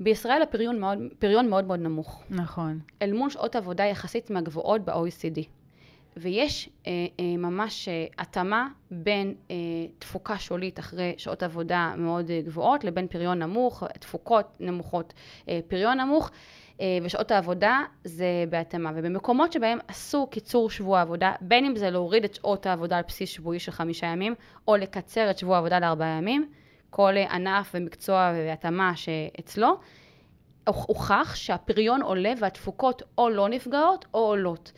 בישראל 0.00 0.42
הפריון 0.42 0.80
מאוד, 0.80 0.98
פריון 1.18 1.50
מאוד 1.50 1.64
מאוד 1.64 1.80
נמוך, 1.80 2.22
נכון. 2.30 2.78
אל 3.02 3.12
מול 3.12 3.30
שעות 3.30 3.56
עבודה 3.56 3.84
יחסית 3.84 4.30
מהגבוהות 4.30 4.84
ב-OECD. 4.84 5.40
ויש 6.16 6.68
אה, 6.86 6.92
אה, 7.20 7.36
ממש 7.38 7.88
אה, 7.88 8.06
התאמה 8.18 8.68
בין 8.90 9.34
אה, 9.50 9.56
תפוקה 9.98 10.38
שולית 10.38 10.78
אחרי 10.78 11.14
שעות 11.16 11.42
עבודה 11.42 11.94
מאוד 11.96 12.30
אה, 12.30 12.40
גבוהות 12.44 12.84
לבין 12.84 13.06
פריון 13.08 13.38
נמוך, 13.38 13.82
תפוקות 14.00 14.46
נמוכות, 14.60 15.12
אה, 15.48 15.60
פריון 15.68 16.00
נמוך, 16.00 16.30
אה, 16.30 16.34
ושעות 17.02 17.30
העבודה 17.30 17.80
זה 18.04 18.44
בהתאמה. 18.50 18.90
ובמקומות 18.94 19.52
שבהם 19.52 19.78
עשו 19.88 20.26
קיצור 20.26 20.70
שבוע 20.70 21.00
עבודה, 21.00 21.32
בין 21.40 21.64
אם 21.64 21.76
זה 21.76 21.90
להוריד 21.90 22.24
את 22.24 22.34
שעות 22.34 22.66
העבודה 22.66 22.96
על 22.96 23.04
בסיס 23.08 23.30
שבועי 23.30 23.58
של 23.58 23.72
חמישה 23.72 24.06
ימים, 24.06 24.34
או 24.68 24.76
לקצר 24.76 25.30
את 25.30 25.38
שבוע 25.38 25.56
העבודה 25.56 25.80
לארבעה 25.80 26.08
ימים, 26.18 26.48
כל 26.90 27.16
אה, 27.16 27.34
ענף 27.34 27.70
ומקצוע 27.74 28.32
והתאמה 28.34 28.96
שאצלו, 28.96 29.76
הוכח 30.68 31.34
שהפריון 31.34 32.02
עולה 32.02 32.32
והתפוקות 32.38 33.02
או 33.18 33.28
לא 33.30 33.48
נפגעות 33.48 34.04
או 34.14 34.18
עולות. 34.18 34.72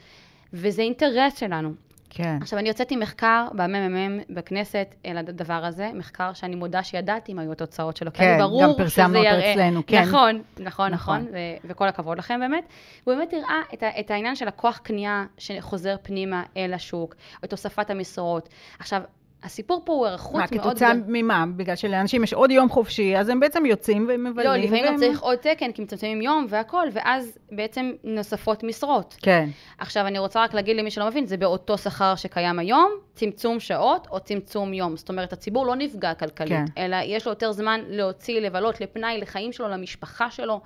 וזה 0.53 0.83
אינטרס 0.83 1.39
שלנו. 1.39 1.73
כן. 2.15 2.39
עכשיו, 2.41 2.59
אני 2.59 2.69
הוצאתי 2.69 2.97
מחקר 2.97 3.47
בממ"מ 3.53 4.19
בכנסת 4.31 4.95
על 5.07 5.19
הדבר 5.19 5.65
הזה, 5.65 5.91
מחקר 5.95 6.33
שאני 6.33 6.55
מודה 6.57 6.83
שידעתי 6.83 7.35
מה 7.35 7.43
היו 7.43 7.53
התוצאות 7.53 7.97
שלו, 7.97 8.13
כי 8.13 8.19
כן, 8.19 8.25
היה 8.25 8.37
לי 8.37 8.43
ברור 8.43 8.63
גם 8.63 8.73
פרסמנו 8.77 9.09
שזה 9.09 9.19
אותו 9.19 9.29
יראה. 9.41 9.53
אצלנו, 9.53 9.83
כן. 9.87 10.03
נכון, 10.03 10.43
נכון, 10.59 10.91
נכון. 10.91 10.91
נכון, 10.93 11.27
ו- 11.33 11.69
וכל 11.71 11.89
הכבוד 11.89 12.19
לכם 12.19 12.41
באמת. 12.41 12.65
הוא 13.05 13.15
באמת 13.15 13.33
הראה 13.33 13.61
את, 13.75 13.83
ה- 13.83 14.01
את 14.01 14.11
העניין 14.11 14.37
של 14.37 14.49
הכוח 14.49 14.79
קנייה 14.79 15.25
שחוזר 15.39 15.97
פנימה 16.03 16.43
אל 16.57 16.75
השוק, 16.75 17.15
את 17.45 17.53
הוספת 17.53 17.91
המשרות. 17.91 18.49
עכשיו, 18.79 19.03
הסיפור 19.45 19.83
פה 19.85 19.93
הוא 19.93 20.07
היערכות 20.07 20.35
מה, 20.41 20.47
מאוד... 20.53 20.67
כתוצאה 20.67 20.95
גדולה. 20.95 21.07
ממה? 21.23 21.45
בגלל 21.57 21.77
שלאנשים 21.77 22.25
יש 22.25 22.33
עוד 22.33 22.51
יום 22.51 22.69
חופשי, 22.69 23.17
אז 23.17 23.29
הם 23.29 23.41
בעצם 23.41 23.67
יוצאים 23.67 24.07
ומבלים. 24.09 24.47
לא, 24.47 24.57
לפעמים 24.57 24.85
גם 24.85 24.91
והם- 24.91 25.01
צריך 25.01 25.21
עוד 25.21 25.39
תקן, 25.39 25.73
כי 25.73 25.83
מצמצמים 25.83 26.23
יום 26.23 26.47
והכל, 26.49 26.87
ואז 26.93 27.39
בעצם 27.53 27.93
נוספות 28.05 28.63
משרות. 28.63 29.17
כן. 29.23 29.49
עכשיו, 29.79 30.07
אני 30.07 30.19
רוצה 30.19 30.43
רק 30.43 30.55
להגיד 30.55 30.77
למי 30.77 30.91
שלא 30.91 31.07
מבין, 31.07 31.27
זה 31.27 31.37
באותו 31.37 31.79
שכר 31.79 32.15
שקיים 32.17 32.59
היום, 32.59 32.91
צמצום 33.15 33.61
שעות 33.61 34.07
או 34.11 34.21
צמצום 34.21 34.75
יום. 34.75 34.97
זאת 34.97 35.09
אומרת, 35.09 35.33
הציבור 35.33 35.67
לא 35.67 35.77
נפגע 35.77 36.15
כלכלית, 36.15 36.51
כן. 36.51 36.65
אלא 36.85 36.97
יש 37.05 37.27
לו 37.27 37.33
יותר 37.33 37.53
זמן 37.53 37.81
להוציא, 37.89 38.41
לבלות, 38.41 38.81
לפנאי, 38.81 39.19
לחיים 39.19 39.53
שלו, 39.53 39.69
למשפחה 39.69 40.31
שלו. 40.31 40.61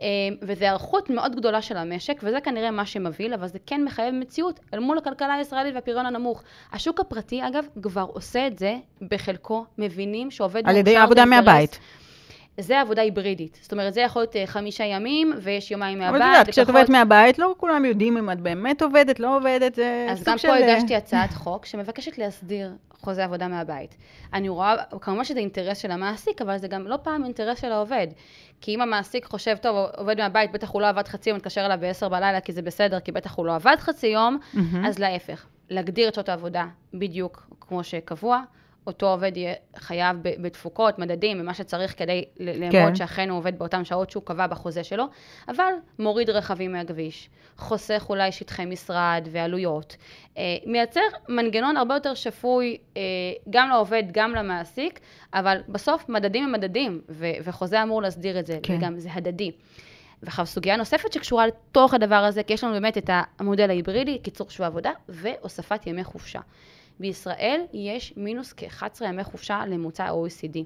אה, 0.00 0.06
וזו 0.42 0.64
היערכות 0.64 1.10
מאוד 1.10 1.36
גדולה 1.36 1.62
של 1.62 1.76
המשק, 1.76 2.20
וזה 2.22 2.40
כנראה 2.40 2.70
מה 2.70 2.86
שמבהיל, 2.86 3.34
אבל 3.34 3.46
זה 3.46 3.58
כן 3.66 3.84
מחייב 3.84 4.14
מציאות 4.14 4.60
אל 4.74 4.78
מול 4.78 4.98
הכלכלה 4.98 5.34
הישראלית 5.34 5.74
והפריון 5.74 6.06
הנמוך. 6.06 6.42
השוק 6.72 7.00
הפרטי, 7.00 7.46
אגב, 7.48 7.64
כבר 7.82 8.06
עושה 8.12 8.46
את 8.46 8.58
זה 8.58 8.76
בחלקו, 9.10 9.64
מבינים 9.78 10.30
שעובד 10.30 10.62
על 10.68 10.76
ידי 10.76 10.96
עבודה. 10.96 11.24
מהבית. 11.24 11.78
זה 12.60 12.80
עבודה 12.80 13.02
היברידית. 13.02 13.58
זאת 13.62 13.72
אומרת, 13.72 13.94
זה 13.94 14.00
יכול 14.00 14.22
להיות 14.22 14.36
אה, 14.36 14.46
חמישה 14.46 14.84
ימים, 14.84 15.32
ויש 15.42 15.70
יומיים 15.70 15.98
מהבית. 15.98 16.22
אבל 16.22 16.30
את 16.30 16.32
יודעת, 16.32 16.50
כשאת 16.50 16.68
עובדת 16.68 16.88
מהבית, 16.88 17.38
לא 17.38 17.54
כולם 17.56 17.84
יודעים 17.84 18.16
אם 18.16 18.30
את 18.30 18.40
באמת 18.40 18.82
עובדת, 18.82 19.20
לא 19.20 19.36
עובדת, 19.36 19.74
זה 19.74 20.06
אז 20.10 20.18
סוג 20.18 20.28
גם 20.28 20.38
של... 20.38 20.48
פה 20.48 20.54
הגשתי 20.54 20.96
הצעת 20.96 21.32
חוק 21.32 21.66
שמבקשת 21.66 22.18
להסדיר 22.18 22.70
חוזה 23.00 23.24
עבודה 23.24 23.48
מהבית. 23.48 23.96
אני 24.32 24.48
רואה, 24.48 24.74
כמובן 25.00 25.24
שזה 25.24 25.38
אינטרס 25.38 25.78
של 25.78 25.90
המעסיק, 25.90 26.42
אבל 26.42 26.58
זה 26.58 26.68
גם 26.68 26.86
לא 26.86 26.98
פעם 27.02 27.24
אינטרס 27.24 27.60
של 27.60 27.72
העובד. 27.72 28.06
כי 28.60 28.74
אם 28.74 28.80
המעסיק 28.80 29.24
חושב, 29.24 29.56
טוב, 29.56 29.90
עובד 29.96 30.18
מהבית, 30.18 30.52
בטח 30.52 30.70
הוא 30.70 30.82
לא 30.82 30.88
עבד 30.88 31.08
חצי 31.08 31.30
יום, 31.30 31.36
מתקשר 31.36 31.66
אליו 31.66 31.78
ב-10 31.80 32.08
בלילה, 32.08 32.40
כי 32.40 32.52
זה 32.52 32.62
בסדר, 32.62 33.00
כי 33.00 33.12
בטח 33.12 33.34
הוא 33.36 33.46
לא 33.46 33.54
עבד 33.54 33.76
חצי 33.78 34.06
יום, 34.06 34.38
מהמם. 34.52 34.84
אז 34.84 34.98
להפך, 34.98 35.46
להגדיר 35.70 36.08
את 36.08 36.14
שעות 36.14 36.28
העבודה 36.28 36.66
בדיוק 36.94 37.50
כמו 37.60 37.84
שקבוע. 37.84 38.42
אותו 38.88 39.10
עובד 39.10 39.36
יהיה 39.36 39.54
חייב 39.76 40.16
בתפוקות, 40.22 40.98
מדדים, 40.98 41.40
ומה 41.40 41.54
שצריך 41.54 41.98
כדי 41.98 42.24
ל- 42.40 42.60
לאמוד 42.60 42.72
כן. 42.72 42.94
שאכן 42.94 43.30
הוא 43.30 43.38
עובד 43.38 43.58
באותן 43.58 43.84
שעות 43.84 44.10
שהוא 44.10 44.22
קבע 44.22 44.46
בחוזה 44.46 44.84
שלו, 44.84 45.04
אבל 45.48 45.72
מוריד 45.98 46.30
רכבים 46.30 46.72
מהכביש, 46.72 47.30
חוסך 47.56 48.06
אולי 48.08 48.32
שטחי 48.32 48.64
משרד 48.64 49.28
ועלויות, 49.30 49.96
אה, 50.38 50.42
מייצר 50.66 51.00
מנגנון 51.28 51.76
הרבה 51.76 51.94
יותר 51.94 52.14
שפוי 52.14 52.76
אה, 52.96 53.02
גם 53.50 53.68
לעובד, 53.68 54.02
גם 54.12 54.34
למעסיק, 54.34 55.00
אבל 55.34 55.58
בסוף 55.68 56.08
מדדים 56.08 56.44
הם 56.44 56.52
מדדים, 56.52 57.00
ו- 57.08 57.26
וחוזה 57.44 57.82
אמור 57.82 58.02
להסדיר 58.02 58.38
את 58.38 58.46
זה, 58.46 58.58
כן. 58.62 58.76
וגם 58.78 58.98
זה 58.98 59.08
הדדי. 59.12 59.50
ועכשיו, 60.22 60.46
סוגיה 60.46 60.76
נוספת 60.76 61.12
שקשורה 61.12 61.46
לתוך 61.46 61.94
הדבר 61.94 62.14
הזה, 62.14 62.42
כי 62.42 62.52
יש 62.52 62.64
לנו 62.64 62.72
באמת 62.72 62.98
את 62.98 63.10
המודל 63.38 63.70
ההיברידי, 63.70 64.18
קיצור 64.18 64.50
שבוע 64.50 64.66
עבודה, 64.66 64.90
והוספת 65.08 65.86
ימי 65.86 66.04
חופשה. 66.04 66.40
בישראל 67.00 67.60
יש 67.72 68.12
מינוס 68.16 68.54
כ-11 68.56 69.04
ימי 69.04 69.24
חופשה 69.24 69.62
לממוצע 69.66 70.04
ה-OECD. 70.04 70.58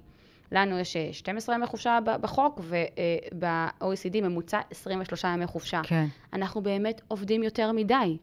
לנו 0.53 0.79
יש 0.79 0.97
אה, 0.97 1.09
12 1.13 1.55
ימי 1.55 1.67
חופשה 1.67 1.99
בחוק, 2.21 2.61
וב-OECD 2.61 4.21
ממוצע 4.23 4.61
23 4.71 5.25
ימי 5.25 5.47
חופשה. 5.47 5.81
כן. 5.85 6.07
אנחנו 6.33 6.61
באמת 6.63 7.01
עובדים 7.09 7.43
יותר 7.43 7.73
מדי. 7.73 8.17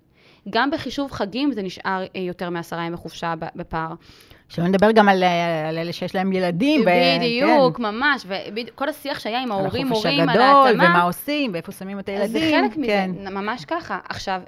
גם 0.50 0.72
בחישוב 0.72 1.12
חגים 1.12 1.52
זה 1.52 1.62
נשאר 1.62 2.04
אה, 2.16 2.22
יותר 2.22 2.50
מעשרה 2.50 2.86
ימי 2.86 2.98
חופשה 2.98 3.34
בפער. 3.56 3.94
שלא 4.50 4.68
נדבר 4.68 4.92
גם 4.92 5.10
על, 5.10 5.24
אה, 5.24 5.70
על 5.70 5.78
אלה 5.78 5.94
שיש 5.94 6.16
להם 6.16 6.34
ילדים. 6.34 6.86
כן. 6.86 7.18
בדיוק, 7.20 7.80
ממש, 7.80 8.26
וכל 8.28 8.90
השיח 8.90 9.20
שהיה 9.20 9.42
עם 9.42 9.52
על 9.52 9.60
ההורים, 9.60 9.92
החופש 9.92 10.06
מורים, 10.06 10.22
על 10.22 10.30
הגדול, 10.30 10.46
ההתאמה. 10.46 10.84
ומה 10.84 11.02
עושים, 11.02 11.54
ואיפה 11.54 11.72
שמים 11.72 12.00
את 12.00 12.10
הילדים. 12.10 12.28
זה 12.28 12.40
חלק 12.40 12.74
כן. 12.86 13.12
מזה, 13.12 13.30
ממש 13.30 13.66
ככה. 13.66 14.00
עכשיו, 14.10 14.42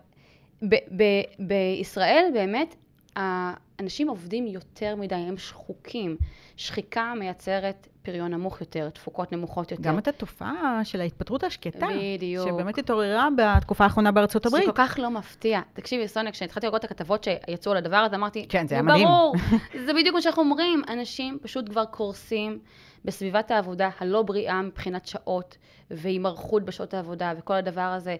ב- 0.70 0.76
ב- 0.76 1.24
בישראל 1.40 2.26
באמת, 2.34 2.76
האנשים 3.16 4.08
עובדים 4.10 4.48
יותר 4.48 4.96
מדי, 4.96 5.16
הם 5.16 5.38
שחוקים. 5.38 6.18
שחיקה 6.58 7.14
מייצרת 7.20 7.88
פריון 8.04 8.32
נמוך 8.34 8.62
יותר, 8.62 8.90
תפוקות 8.90 9.32
נמוכות 9.32 9.72
יותר. 9.72 9.84
גם 9.84 9.98
את 9.98 10.08
התופעה 10.08 10.80
של 10.84 11.02
ההתפטרות 11.02 11.44
השקטה. 11.44 11.88
בדיוק. 12.16 12.48
שבאמת 12.48 12.78
התעוררה 12.78 13.28
בתקופה 13.38 13.84
האחרונה 13.84 14.12
בארצות 14.12 14.46
הברית. 14.46 14.66
זה 14.66 14.72
כל 14.72 14.78
כך 14.78 15.00
לא 15.00 15.10
מפתיע. 15.10 15.62
תקשיבי, 15.74 16.08
סוניה, 16.08 16.32
כשהתחלתי 16.32 16.68
לראות 16.68 16.86
את 16.86 16.92
הכתבות 16.92 17.24
שיצאו 17.24 17.72
על 17.72 17.78
הדבר 17.78 17.98
הזה, 17.98 18.16
אמרתי, 18.16 18.46
כן, 18.50 18.68
זה 18.68 18.76
היה 18.76 18.82
"נו, 18.82 18.90
מדהים." 18.90 19.08
ברור, 19.08 19.36
זה 19.86 19.94
בדיוק 19.94 20.16
מה 20.16 20.22
שאנחנו 20.22 20.42
אומרים. 20.42 20.82
אנשים 20.90 21.38
פשוט 21.42 21.70
כבר 21.70 21.86
קורסים 21.86 22.60
בסביבת 23.06 23.52
העבודה 23.52 23.90
הלא 24.00 24.22
בריאה 24.22 24.62
מבחינת 24.62 25.06
שעות, 25.06 25.58
והימרחות 25.92 26.64
בשעות 26.64 26.94
העבודה, 26.94 27.34
וכל 27.38 27.54
הדבר 27.54 27.82
הזה. 27.82 28.16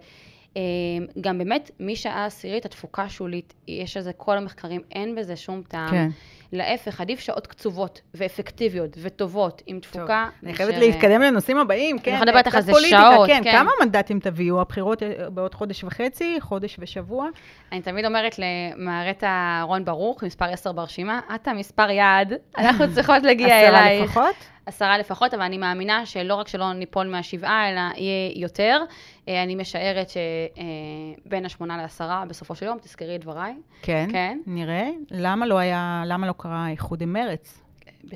אה, 0.58 0.62
גם 1.22 1.38
באמת, 1.38 1.72
משעה 1.80 2.26
עשירית, 2.26 2.66
התפוקה 2.66 3.04
השולית, 3.04 3.54
יש 3.68 3.98
לזה 3.98 4.14
כל 4.14 4.38
המחקרים, 4.38 4.82
אין 4.92 5.16
בזה 5.16 5.36
שום 5.36 5.62
טעם. 5.68 5.92
כן. 5.92 6.10
להפך, 6.54 7.02
עדיף 7.02 7.20
שעות 7.20 7.48
קצובות 7.48 8.02
ואפקטיביות 8.14 8.98
וטובות, 9.02 9.62
עם 9.68 9.80
טוב, 9.80 9.92
תפוקה. 9.92 10.30
אני 10.44 10.54
חייבת 10.54 10.74
מאשר- 10.74 10.86
להתקדם 10.86 11.22
לנושאים 11.22 11.58
הבאים, 11.58 12.00
כן. 12.00 12.12
יכולה 12.12 12.26
לדבר 12.26 12.38
איתך 12.38 12.50
קצת 12.50 12.58
על 12.58 12.64
זה 12.64 12.72
פוליטיקה, 12.72 13.10
שעות, 13.14 13.28
כן. 13.28 13.42
כן. 13.44 13.52
כמה 13.52 13.72
מנדטים 13.84 14.20
תביאו? 14.20 14.62
הבחירות 14.62 15.04
אה, 15.04 15.30
בעוד 15.30 15.56
חודש 15.56 15.84
וחצי, 15.84 16.38
חודש 16.40 16.76
ושבוע? 16.80 17.28
אני 17.72 17.82
תמיד 17.82 18.06
אומרת 18.06 18.36
למערתה 18.40 19.62
רון 19.68 19.86
ברוך, 19.86 20.24
מספר 20.24 20.46
10 20.46 20.72
ברשימה, 20.72 21.20
את 21.36 21.48
המספר 21.48 21.90
יעד, 21.90 22.34
אנחנו 22.58 22.94
צריכות 22.94 23.24
להגיע 23.24 23.48
עשרה 23.48 23.70
אלייך. 23.88 24.04
לפחות? 24.04 24.36
עשרה 24.72 24.98
לפחות, 24.98 25.34
אבל 25.34 25.44
אני 25.44 25.58
מאמינה 25.58 26.06
שלא 26.06 26.36
רק 26.36 26.48
שלא 26.48 26.74
ניפול 26.74 27.08
מהשבעה, 27.08 27.70
אלא 27.70 27.80
יהיה 27.98 28.32
יותר. 28.36 28.82
אה, 29.28 29.44
אני 29.44 29.56
משערת 29.56 30.08
שבין 30.10 31.46
השמונה 31.46 31.78
לעשרה, 31.78 32.24
בסופו 32.28 32.56
של 32.56 32.66
יום, 32.66 32.78
תזכרי 32.82 33.16
את 33.16 33.22
דבריי. 33.22 33.54
כן, 33.82 34.08
כן. 34.12 34.40
נראה. 34.48 34.90
למה 35.12 35.46
לא 35.46 35.58
היה, 35.58 36.04
למה 36.06 36.28
לא 36.28 36.34
קרה 36.38 36.70
איחוד 36.70 37.02
עם 37.02 37.14
מרץ? 37.14 37.58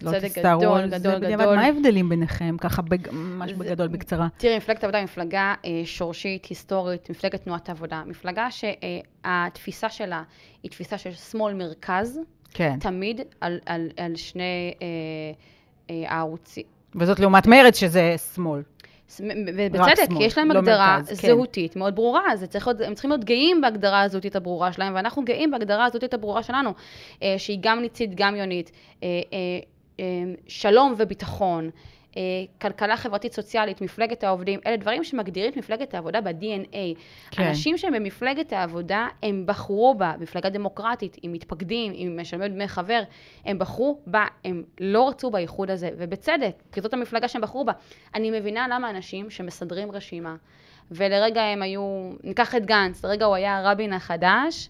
לא 0.01 0.12
בצדק 0.12 0.25
תסתערו 0.27 0.62
גדול, 0.62 0.79
על 0.79 0.89
זה 0.89 0.97
גדול, 0.97 1.15
בדיעבד. 1.15 1.43
גדול. 1.43 1.55
מה 1.55 1.62
ההבדלים 1.65 2.09
ביניכם? 2.09 2.55
ככה 2.62 2.81
בג- 2.81 3.12
ממש 3.12 3.51
זה- 3.51 3.57
בגדול, 3.57 3.88
בקצרה. 3.88 4.27
תראי, 4.38 4.57
מפלגת 4.57 4.83
העבודה 4.83 4.97
היא 4.97 5.03
מפלגה 5.03 5.53
אה, 5.65 5.81
שורשית, 5.85 6.45
היסטורית, 6.45 7.09
מפלגת 7.09 7.43
תנועת 7.43 7.69
העבודה. 7.69 8.03
מפלגה 8.05 8.47
שהתפיסה 8.51 9.89
שלה 9.89 10.24
היא 10.63 10.71
תפיסה 10.71 10.97
של 10.97 11.12
שמאל-מרכז, 11.13 12.19
כן. 12.53 12.77
תמיד 12.79 13.21
על, 13.41 13.59
על, 13.65 13.88
על 13.97 14.15
שני 14.15 14.74
אה, 14.81 14.88
אה, 15.89 16.03
הערוצים. 16.07 16.63
וזאת 16.95 17.19
לעומת 17.19 17.47
מרץ, 17.47 17.77
שזה 17.79 18.15
שמאל. 18.33 18.61
ובצדק, 19.19 20.07
כי 20.17 20.23
יש 20.23 20.37
להם 20.37 20.51
לא 20.51 20.59
הגדרה 20.59 20.97
מרכז, 20.97 21.19
כן. 21.19 21.27
זהותית 21.27 21.75
מאוד 21.75 21.95
ברורה, 21.95 22.35
זה 22.35 22.47
צריך 22.47 22.67
להיות, 22.67 22.81
הם 22.81 22.93
צריכים 22.93 23.11
להיות 23.11 23.23
גאים 23.23 23.61
בהגדרה 23.61 24.01
הזהותית 24.01 24.35
הברורה 24.35 24.73
שלהם, 24.73 24.95
ואנחנו 24.95 25.25
גאים 25.25 25.51
בהגדרה 25.51 25.85
הזהותית 25.85 26.13
הברורה 26.13 26.43
שלנו, 26.43 26.73
אה, 27.23 27.35
שהיא 27.37 27.57
גם 27.61 27.79
ניצית, 27.79 28.15
גם 28.15 28.35
יונית, 28.35 28.71
אה, 29.03 29.07
שלום 30.47 30.95
וביטחון, 30.97 31.69
כלכלה 32.62 32.98
חברתית 32.98 33.34
סוציאלית, 33.34 33.81
מפלגת 33.81 34.24
העובדים, 34.24 34.60
אלה 34.65 34.77
דברים 34.77 35.03
שמגדירים 35.03 35.51
את 35.51 35.57
מפלגת 35.57 35.93
העבודה 35.93 36.22
ב-DNA. 36.22 37.00
כן. 37.31 37.43
אנשים 37.43 37.77
שהם 37.77 37.93
במפלגת 37.93 38.53
העבודה, 38.53 39.07
הם 39.24 39.43
בחרו 39.45 39.95
בה, 39.98 40.13
מפלגה 40.19 40.50
דמוקרטית, 40.50 41.17
עם 41.22 41.34
מתפקדים, 41.34 41.91
עם 41.95 42.19
משלמי 42.22 42.50
דמי 42.50 42.67
חבר, 42.67 43.01
הם 43.45 43.60
בחרו 43.60 44.00
בה, 44.07 44.25
הם 44.45 44.63
לא 44.79 45.10
רצו 45.10 45.31
באיחוד 45.31 45.72
הזה, 45.72 45.89
ובצדק, 45.98 46.53
כי 46.72 46.81
זאת 46.81 46.93
המפלגה 46.93 47.27
שהם 47.27 47.41
בחרו 47.41 47.65
בה. 47.65 47.74
אני 48.15 48.39
מבינה 48.39 48.67
למה 48.69 48.89
אנשים 48.89 49.29
שמסדרים 49.29 49.91
רשימה, 49.91 50.36
ולרגע 50.91 51.41
הם 51.41 51.62
היו, 51.62 52.12
ניקח 52.24 52.55
את 52.55 52.65
גנץ, 52.65 53.05
לרגע 53.05 53.25
הוא 53.25 53.36
היה 53.36 53.57
הרבין 53.57 53.93
החדש, 53.93 54.69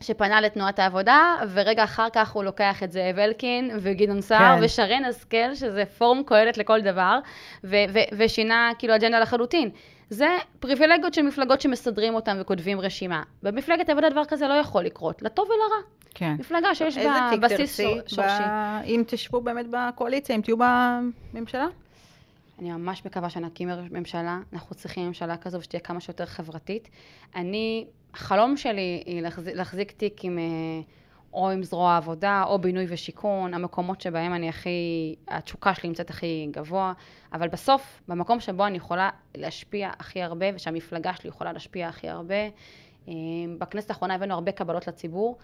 שפנה 0.00 0.40
לתנועת 0.40 0.78
העבודה, 0.78 1.36
ורגע 1.52 1.84
אחר 1.84 2.06
כך 2.12 2.30
הוא 2.30 2.44
לוקח 2.44 2.82
את 2.82 2.92
זאב 2.92 3.18
אלקין 3.18 3.70
וגדעון 3.80 4.20
סער 4.20 4.58
כן. 4.58 4.64
ושרן 4.64 5.04
השכל, 5.04 5.54
שזה 5.54 5.84
פורום 5.98 6.22
קהלת 6.26 6.58
לכל 6.58 6.80
דבר, 6.80 7.18
ו- 7.64 7.76
ו- 7.88 8.16
ושינה 8.18 8.72
כאילו 8.78 8.94
אג'נדה 8.96 9.20
לחלוטין. 9.20 9.70
זה 10.10 10.28
פריבילגיות 10.60 11.14
של 11.14 11.22
מפלגות 11.22 11.60
שמסדרים 11.60 12.14
אותן 12.14 12.38
וכותבים 12.40 12.80
רשימה. 12.80 13.22
במפלגת 13.42 13.88
העבודה 13.88 14.10
דבר 14.10 14.24
כזה 14.24 14.48
לא 14.48 14.54
יכול 14.54 14.84
לקרות, 14.84 15.22
לטוב 15.22 15.48
ולרע. 15.48 15.82
כן. 16.14 16.34
מפלגה 16.38 16.74
שיש 16.74 16.98
בה 16.98 17.30
בסיס 17.40 17.80
שורשי. 18.06 18.42
ב- 18.42 18.82
אם 18.84 19.02
תשבו 19.06 19.40
באמת 19.40 19.66
בקואליציה, 19.70 20.36
אם 20.36 20.40
תהיו 20.40 20.56
בממשלה? 20.56 21.66
אני 22.58 22.72
ממש 22.72 23.06
מקווה 23.06 23.30
שנקים 23.30 23.70
ממשלה, 23.90 24.38
אנחנו 24.52 24.76
צריכים 24.76 25.06
ממשלה 25.06 25.36
כזו 25.36 25.62
שתהיה 25.62 25.80
כמה 25.80 26.00
שיותר 26.00 26.26
חברתית. 26.26 26.88
אני, 27.36 27.86
החלום 28.14 28.56
שלי 28.56 29.02
היא 29.06 29.22
להחזיק, 29.22 29.54
להחזיק 29.54 29.92
תיק 29.92 30.24
עם, 30.24 30.38
אה, 30.38 30.44
או 31.32 31.50
עם 31.50 31.62
זרוע 31.62 31.92
העבודה, 31.92 32.44
או 32.46 32.58
בינוי 32.58 32.86
ושיכון, 32.88 33.54
המקומות 33.54 34.00
שבהם 34.00 34.34
אני 34.34 34.48
הכי, 34.48 35.14
התשוקה 35.28 35.74
שלי 35.74 35.88
נמצאת 35.88 36.10
הכי 36.10 36.48
גבוה, 36.50 36.92
אבל 37.32 37.48
בסוף, 37.48 38.02
במקום 38.08 38.40
שבו 38.40 38.66
אני 38.66 38.76
יכולה 38.76 39.10
להשפיע 39.34 39.90
הכי 39.98 40.22
הרבה, 40.22 40.46
ושהמפלגה 40.54 41.14
שלי 41.14 41.28
יכולה 41.28 41.52
להשפיע 41.52 41.88
הכי 41.88 42.08
הרבה, 42.08 42.34
אה, 43.08 43.14
בכנסת 43.58 43.90
האחרונה 43.90 44.14
הבאנו 44.14 44.34
הרבה 44.34 44.52
קבלות 44.52 44.86
לציבור. 44.88 45.38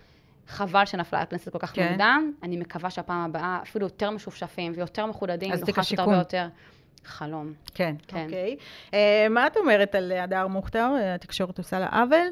חבל 0.48 0.84
שנפלה 0.84 1.20
הכנסת 1.20 1.52
כל 1.52 1.58
כך 1.58 1.74
כן. 1.74 1.88
מוקדם, 1.88 2.32
אני 2.42 2.56
מקווה 2.56 2.90
שהפעם 2.90 3.20
הבאה 3.20 3.58
אפילו 3.62 3.86
יותר 3.86 4.10
משופשפים 4.10 4.72
ויותר 4.76 5.06
מחודדים, 5.06 5.52
נוכל 5.52 5.72
לעשות. 5.76 5.98
הרבה 5.98 6.16
יותר. 6.16 6.46
חלום. 7.04 7.52
כן. 7.74 7.94
כן. 8.06 8.24
אוקיי. 8.24 8.56
אה, 8.94 9.26
מה 9.30 9.46
את 9.46 9.56
אומרת 9.56 9.94
על 9.94 10.12
הדר 10.12 10.46
מוכתר? 10.46 10.90
התקשורת 11.14 11.58
עושה 11.58 11.78
לה 11.78 11.86
עוול? 11.86 12.28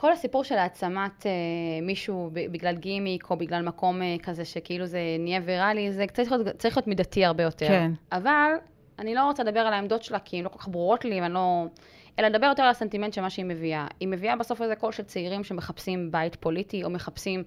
כל 0.00 0.12
הסיפור 0.12 0.44
של 0.44 0.54
העצמת 0.54 1.26
אה, 1.26 1.30
מישהו 1.82 2.30
בגלל 2.32 2.76
גימיק 2.76 3.30
או 3.30 3.36
בגלל 3.36 3.62
מקום 3.62 4.02
אה, 4.02 4.16
כזה 4.22 4.44
שכאילו 4.44 4.86
זה 4.86 4.98
נהיה 5.18 5.40
ויראלי, 5.44 5.92
זה 5.92 6.04
צריך 6.12 6.32
להיות, 6.32 6.46
צריך 6.58 6.76
להיות 6.76 6.86
מידתי 6.86 7.24
הרבה 7.24 7.42
יותר. 7.42 7.68
כן. 7.68 7.90
אבל 8.12 8.52
אני 8.98 9.14
לא 9.14 9.24
רוצה 9.24 9.42
לדבר 9.42 9.60
על 9.60 9.72
העמדות 9.72 10.02
שלה 10.02 10.18
כי 10.18 10.36
הן 10.36 10.44
לא 10.44 10.48
כל 10.48 10.58
כך 10.58 10.68
ברורות 10.68 11.04
לי 11.04 11.20
ואני 11.20 11.34
לא... 11.34 11.64
אלא 12.18 12.28
לדבר 12.28 12.46
יותר 12.46 12.62
על 12.62 12.70
הסנטימנט 12.70 13.12
של 13.12 13.20
מה 13.20 13.30
שהיא 13.30 13.44
מביאה. 13.44 13.86
היא 14.00 14.08
מביאה 14.08 14.36
בסוף 14.36 14.62
איזה 14.62 14.74
קול 14.76 14.92
של 14.92 15.02
צעירים 15.02 15.44
שמחפשים 15.44 16.10
בית 16.10 16.36
פוליטי 16.36 16.84
או 16.84 16.90
מחפשים 16.90 17.42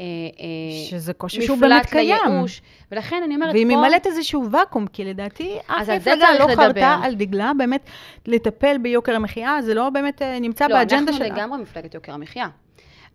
אה, 0.00 0.04
אה, 0.04 0.90
שזה 0.90 1.12
קושי 1.12 1.42
שהוא 1.42 1.58
באמת 1.58 1.82
מפלט 1.82 1.92
קיים. 1.92 2.16
לייאוש. 2.26 2.62
ולכן 2.92 3.22
אני 3.24 3.34
אומרת 3.34 3.52
והיא 3.52 3.66
פה... 3.66 3.76
ממלאת 3.76 4.06
איזשהו 4.06 4.50
ואקום, 4.50 4.86
כי 4.86 5.04
לדעתי 5.04 5.58
אף 5.66 5.88
מפלגה 5.88 6.26
לא. 6.38 6.54
חרתה 6.56 6.98
על 7.02 7.14
דגלה 7.14 7.52
באמת 7.58 7.90
לטפל 8.26 8.78
ביוקר 8.78 9.14
המחיה, 9.14 9.62
זה 9.62 9.74
לא 9.74 9.90
באמת 9.90 10.22
אה, 10.22 10.38
נמצא 10.40 10.66
לא, 10.66 10.74
באג'נדה 10.74 11.12
אנחנו 11.12 11.26
שלה. 11.26 11.28
לגמרי 11.28 11.62
מפלגת 11.62 11.94
יוקר 11.94 12.12
המחיה. 12.12 12.48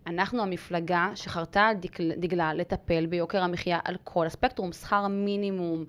אנחנו 0.08 0.42
המפלגה 0.42 1.10
שחרתה 1.14 1.62
על 1.66 1.76
דגל- 1.76 2.12
דגלה 2.16 2.54
לטפל 2.54 3.06
ביוקר 3.06 3.42
המחיה 3.42 3.78
על 3.84 3.96
כל 4.04 4.26
הספקטרום, 4.26 4.72
שכר 4.72 5.06
מינימום, 5.08 5.84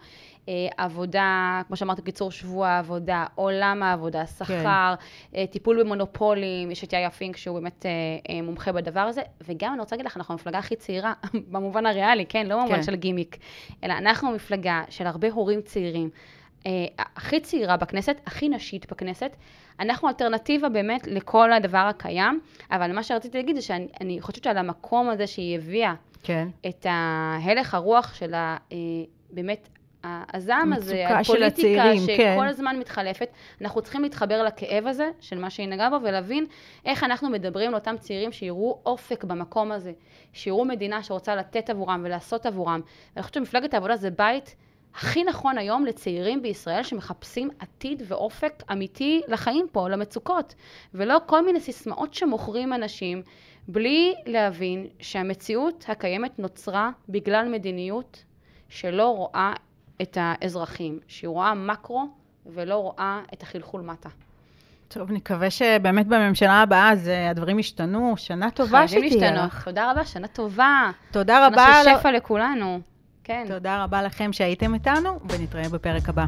אה, 0.49 0.53
עבודה, 0.77 1.61
כמו 1.67 1.75
שאמרתי, 1.75 2.01
קיצור 2.01 2.31
שבוע 2.31 2.67
העבודה, 2.67 3.25
עולם 3.35 3.83
העבודה, 3.83 4.25
שכר, 4.25 4.93
אה, 5.35 5.45
טיפול 5.51 5.83
במונופולים, 5.83 6.71
יש 6.71 6.83
את 6.83 6.93
יאיה 6.93 7.09
פינק 7.09 7.37
שהוא 7.37 7.59
באמת 7.59 7.85
אה, 7.85 8.41
מומחה 8.41 8.71
בדבר 8.71 8.99
הזה, 8.99 9.21
וגם 9.47 9.71
אני 9.73 9.79
רוצה 9.79 9.95
להגיד 9.95 10.05
לך, 10.05 10.17
אנחנו 10.17 10.31
המפלגה 10.33 10.57
הכי 10.57 10.75
צעירה, 10.75 11.13
במובן 11.51 11.85
הריאלי, 11.85 12.25
כן? 12.29 12.45
לא 12.47 12.55
במובן 12.55 12.75
כן. 12.75 12.83
של 12.83 12.95
גימיק, 12.95 13.37
אלא 13.83 13.93
אנחנו 13.93 14.29
המפלגה 14.31 14.83
של 14.89 15.07
הרבה 15.07 15.27
הורים 15.31 15.61
צעירים. 15.61 16.09
אה, 16.65 16.71
הכי 16.97 17.39
צעירה 17.39 17.77
בכנסת, 17.77 18.21
הכי 18.25 18.49
נשית 18.49 18.91
בכנסת. 18.91 19.35
אנחנו 19.79 20.07
אלטרנטיבה 20.07 20.69
באמת 20.69 21.07
לכל 21.07 21.53
הדבר 21.53 21.77
הקיים, 21.77 22.39
אבל 22.71 22.91
מה 22.91 23.03
שרציתי 23.03 23.37
להגיד 23.37 23.55
זה 23.55 23.61
שאני 23.61 23.87
אני 24.01 24.21
חושבת 24.21 24.43
שעל 24.43 24.57
המקום 24.57 25.09
הזה 25.09 25.27
שהיא 25.27 25.57
הביאה 25.57 25.93
כן. 26.23 26.47
את 26.67 26.85
ההלך 26.89 27.73
הרוח 27.73 28.13
של 28.13 28.33
ה... 28.33 28.57
אה, 28.71 28.77
באמת, 29.31 29.69
הזעם 30.03 30.73
הזה, 30.73 31.07
הפוליטיקה 31.07 31.83
הצעירים, 31.83 32.01
שכל 32.01 32.17
כן. 32.17 32.45
הזמן 32.47 32.79
מתחלפת, 32.79 33.29
אנחנו 33.61 33.81
צריכים 33.81 34.03
להתחבר 34.03 34.43
לכאב 34.43 34.87
הזה 34.87 35.09
של 35.19 35.39
מה 35.39 35.49
שהיא 35.49 35.67
נגעה 35.67 35.89
בו 35.89 35.97
ולהבין 36.03 36.45
איך 36.85 37.03
אנחנו 37.03 37.29
מדברים 37.29 37.71
לאותם 37.71 37.95
צעירים 37.99 38.31
שיראו 38.31 38.79
אופק 38.85 39.23
במקום 39.23 39.71
הזה, 39.71 39.91
שיראו 40.33 40.65
מדינה 40.65 41.03
שרוצה 41.03 41.35
לתת 41.35 41.69
עבורם 41.69 42.01
ולעשות 42.05 42.45
עבורם. 42.45 42.81
ואני 43.15 43.23
חושבת 43.23 43.33
שמפלגת 43.33 43.73
העבודה 43.73 43.95
זה 43.95 44.09
בית 44.09 44.55
הכי 44.95 45.23
נכון 45.23 45.57
היום 45.57 45.85
לצעירים 45.85 46.41
בישראל 46.41 46.83
שמחפשים 46.83 47.49
עתיד 47.59 48.03
ואופק 48.07 48.63
אמיתי 48.71 49.21
לחיים 49.27 49.67
פה, 49.71 49.89
למצוקות, 49.89 50.55
ולא 50.93 51.17
כל 51.25 51.45
מיני 51.45 51.59
סיסמאות 51.59 52.13
שמוכרים 52.13 52.73
אנשים, 52.73 53.21
בלי 53.67 54.13
להבין 54.25 54.87
שהמציאות 54.99 55.85
הקיימת 55.87 56.39
נוצרה 56.39 56.89
בגלל 57.09 57.49
מדיניות 57.51 58.23
שלא 58.69 59.15
רואה 59.15 59.53
את 60.01 60.17
האזרחים, 60.21 60.99
שהיא 61.07 61.27
רואה 61.27 61.53
מקרו 61.53 62.09
ולא 62.45 62.75
רואה 62.75 63.21
את 63.33 63.43
החלחול 63.43 63.81
מטה. 63.81 64.09
טוב, 64.87 65.11
נקווה 65.11 65.49
שבאמת 65.49 66.07
בממשלה 66.07 66.61
הבאה 66.61 66.91
אז 66.91 67.07
אה, 67.07 67.29
הדברים 67.29 67.59
ישתנו. 67.59 68.13
שנה 68.17 68.51
טובה 68.51 68.87
חייבים 68.87 69.09
שתהיה 69.09 69.31
להשתנות. 69.31 69.51
לך. 69.51 69.65
תודה 69.65 69.91
רבה, 69.91 70.05
שנה 70.05 70.27
טובה. 70.27 70.91
תודה 71.11 71.47
רבה. 71.47 71.65
שנה 71.83 71.93
של 71.93 71.99
שפע 71.99 72.11
לכולנו. 72.11 72.79
כן. 73.29 73.45
תודה 73.47 73.83
רבה 73.83 74.01
לכם 74.01 74.33
שהייתם 74.33 74.73
איתנו, 74.73 75.19
ונתראה 75.29 75.69
בפרק 75.69 76.09
הבא. 76.09 76.25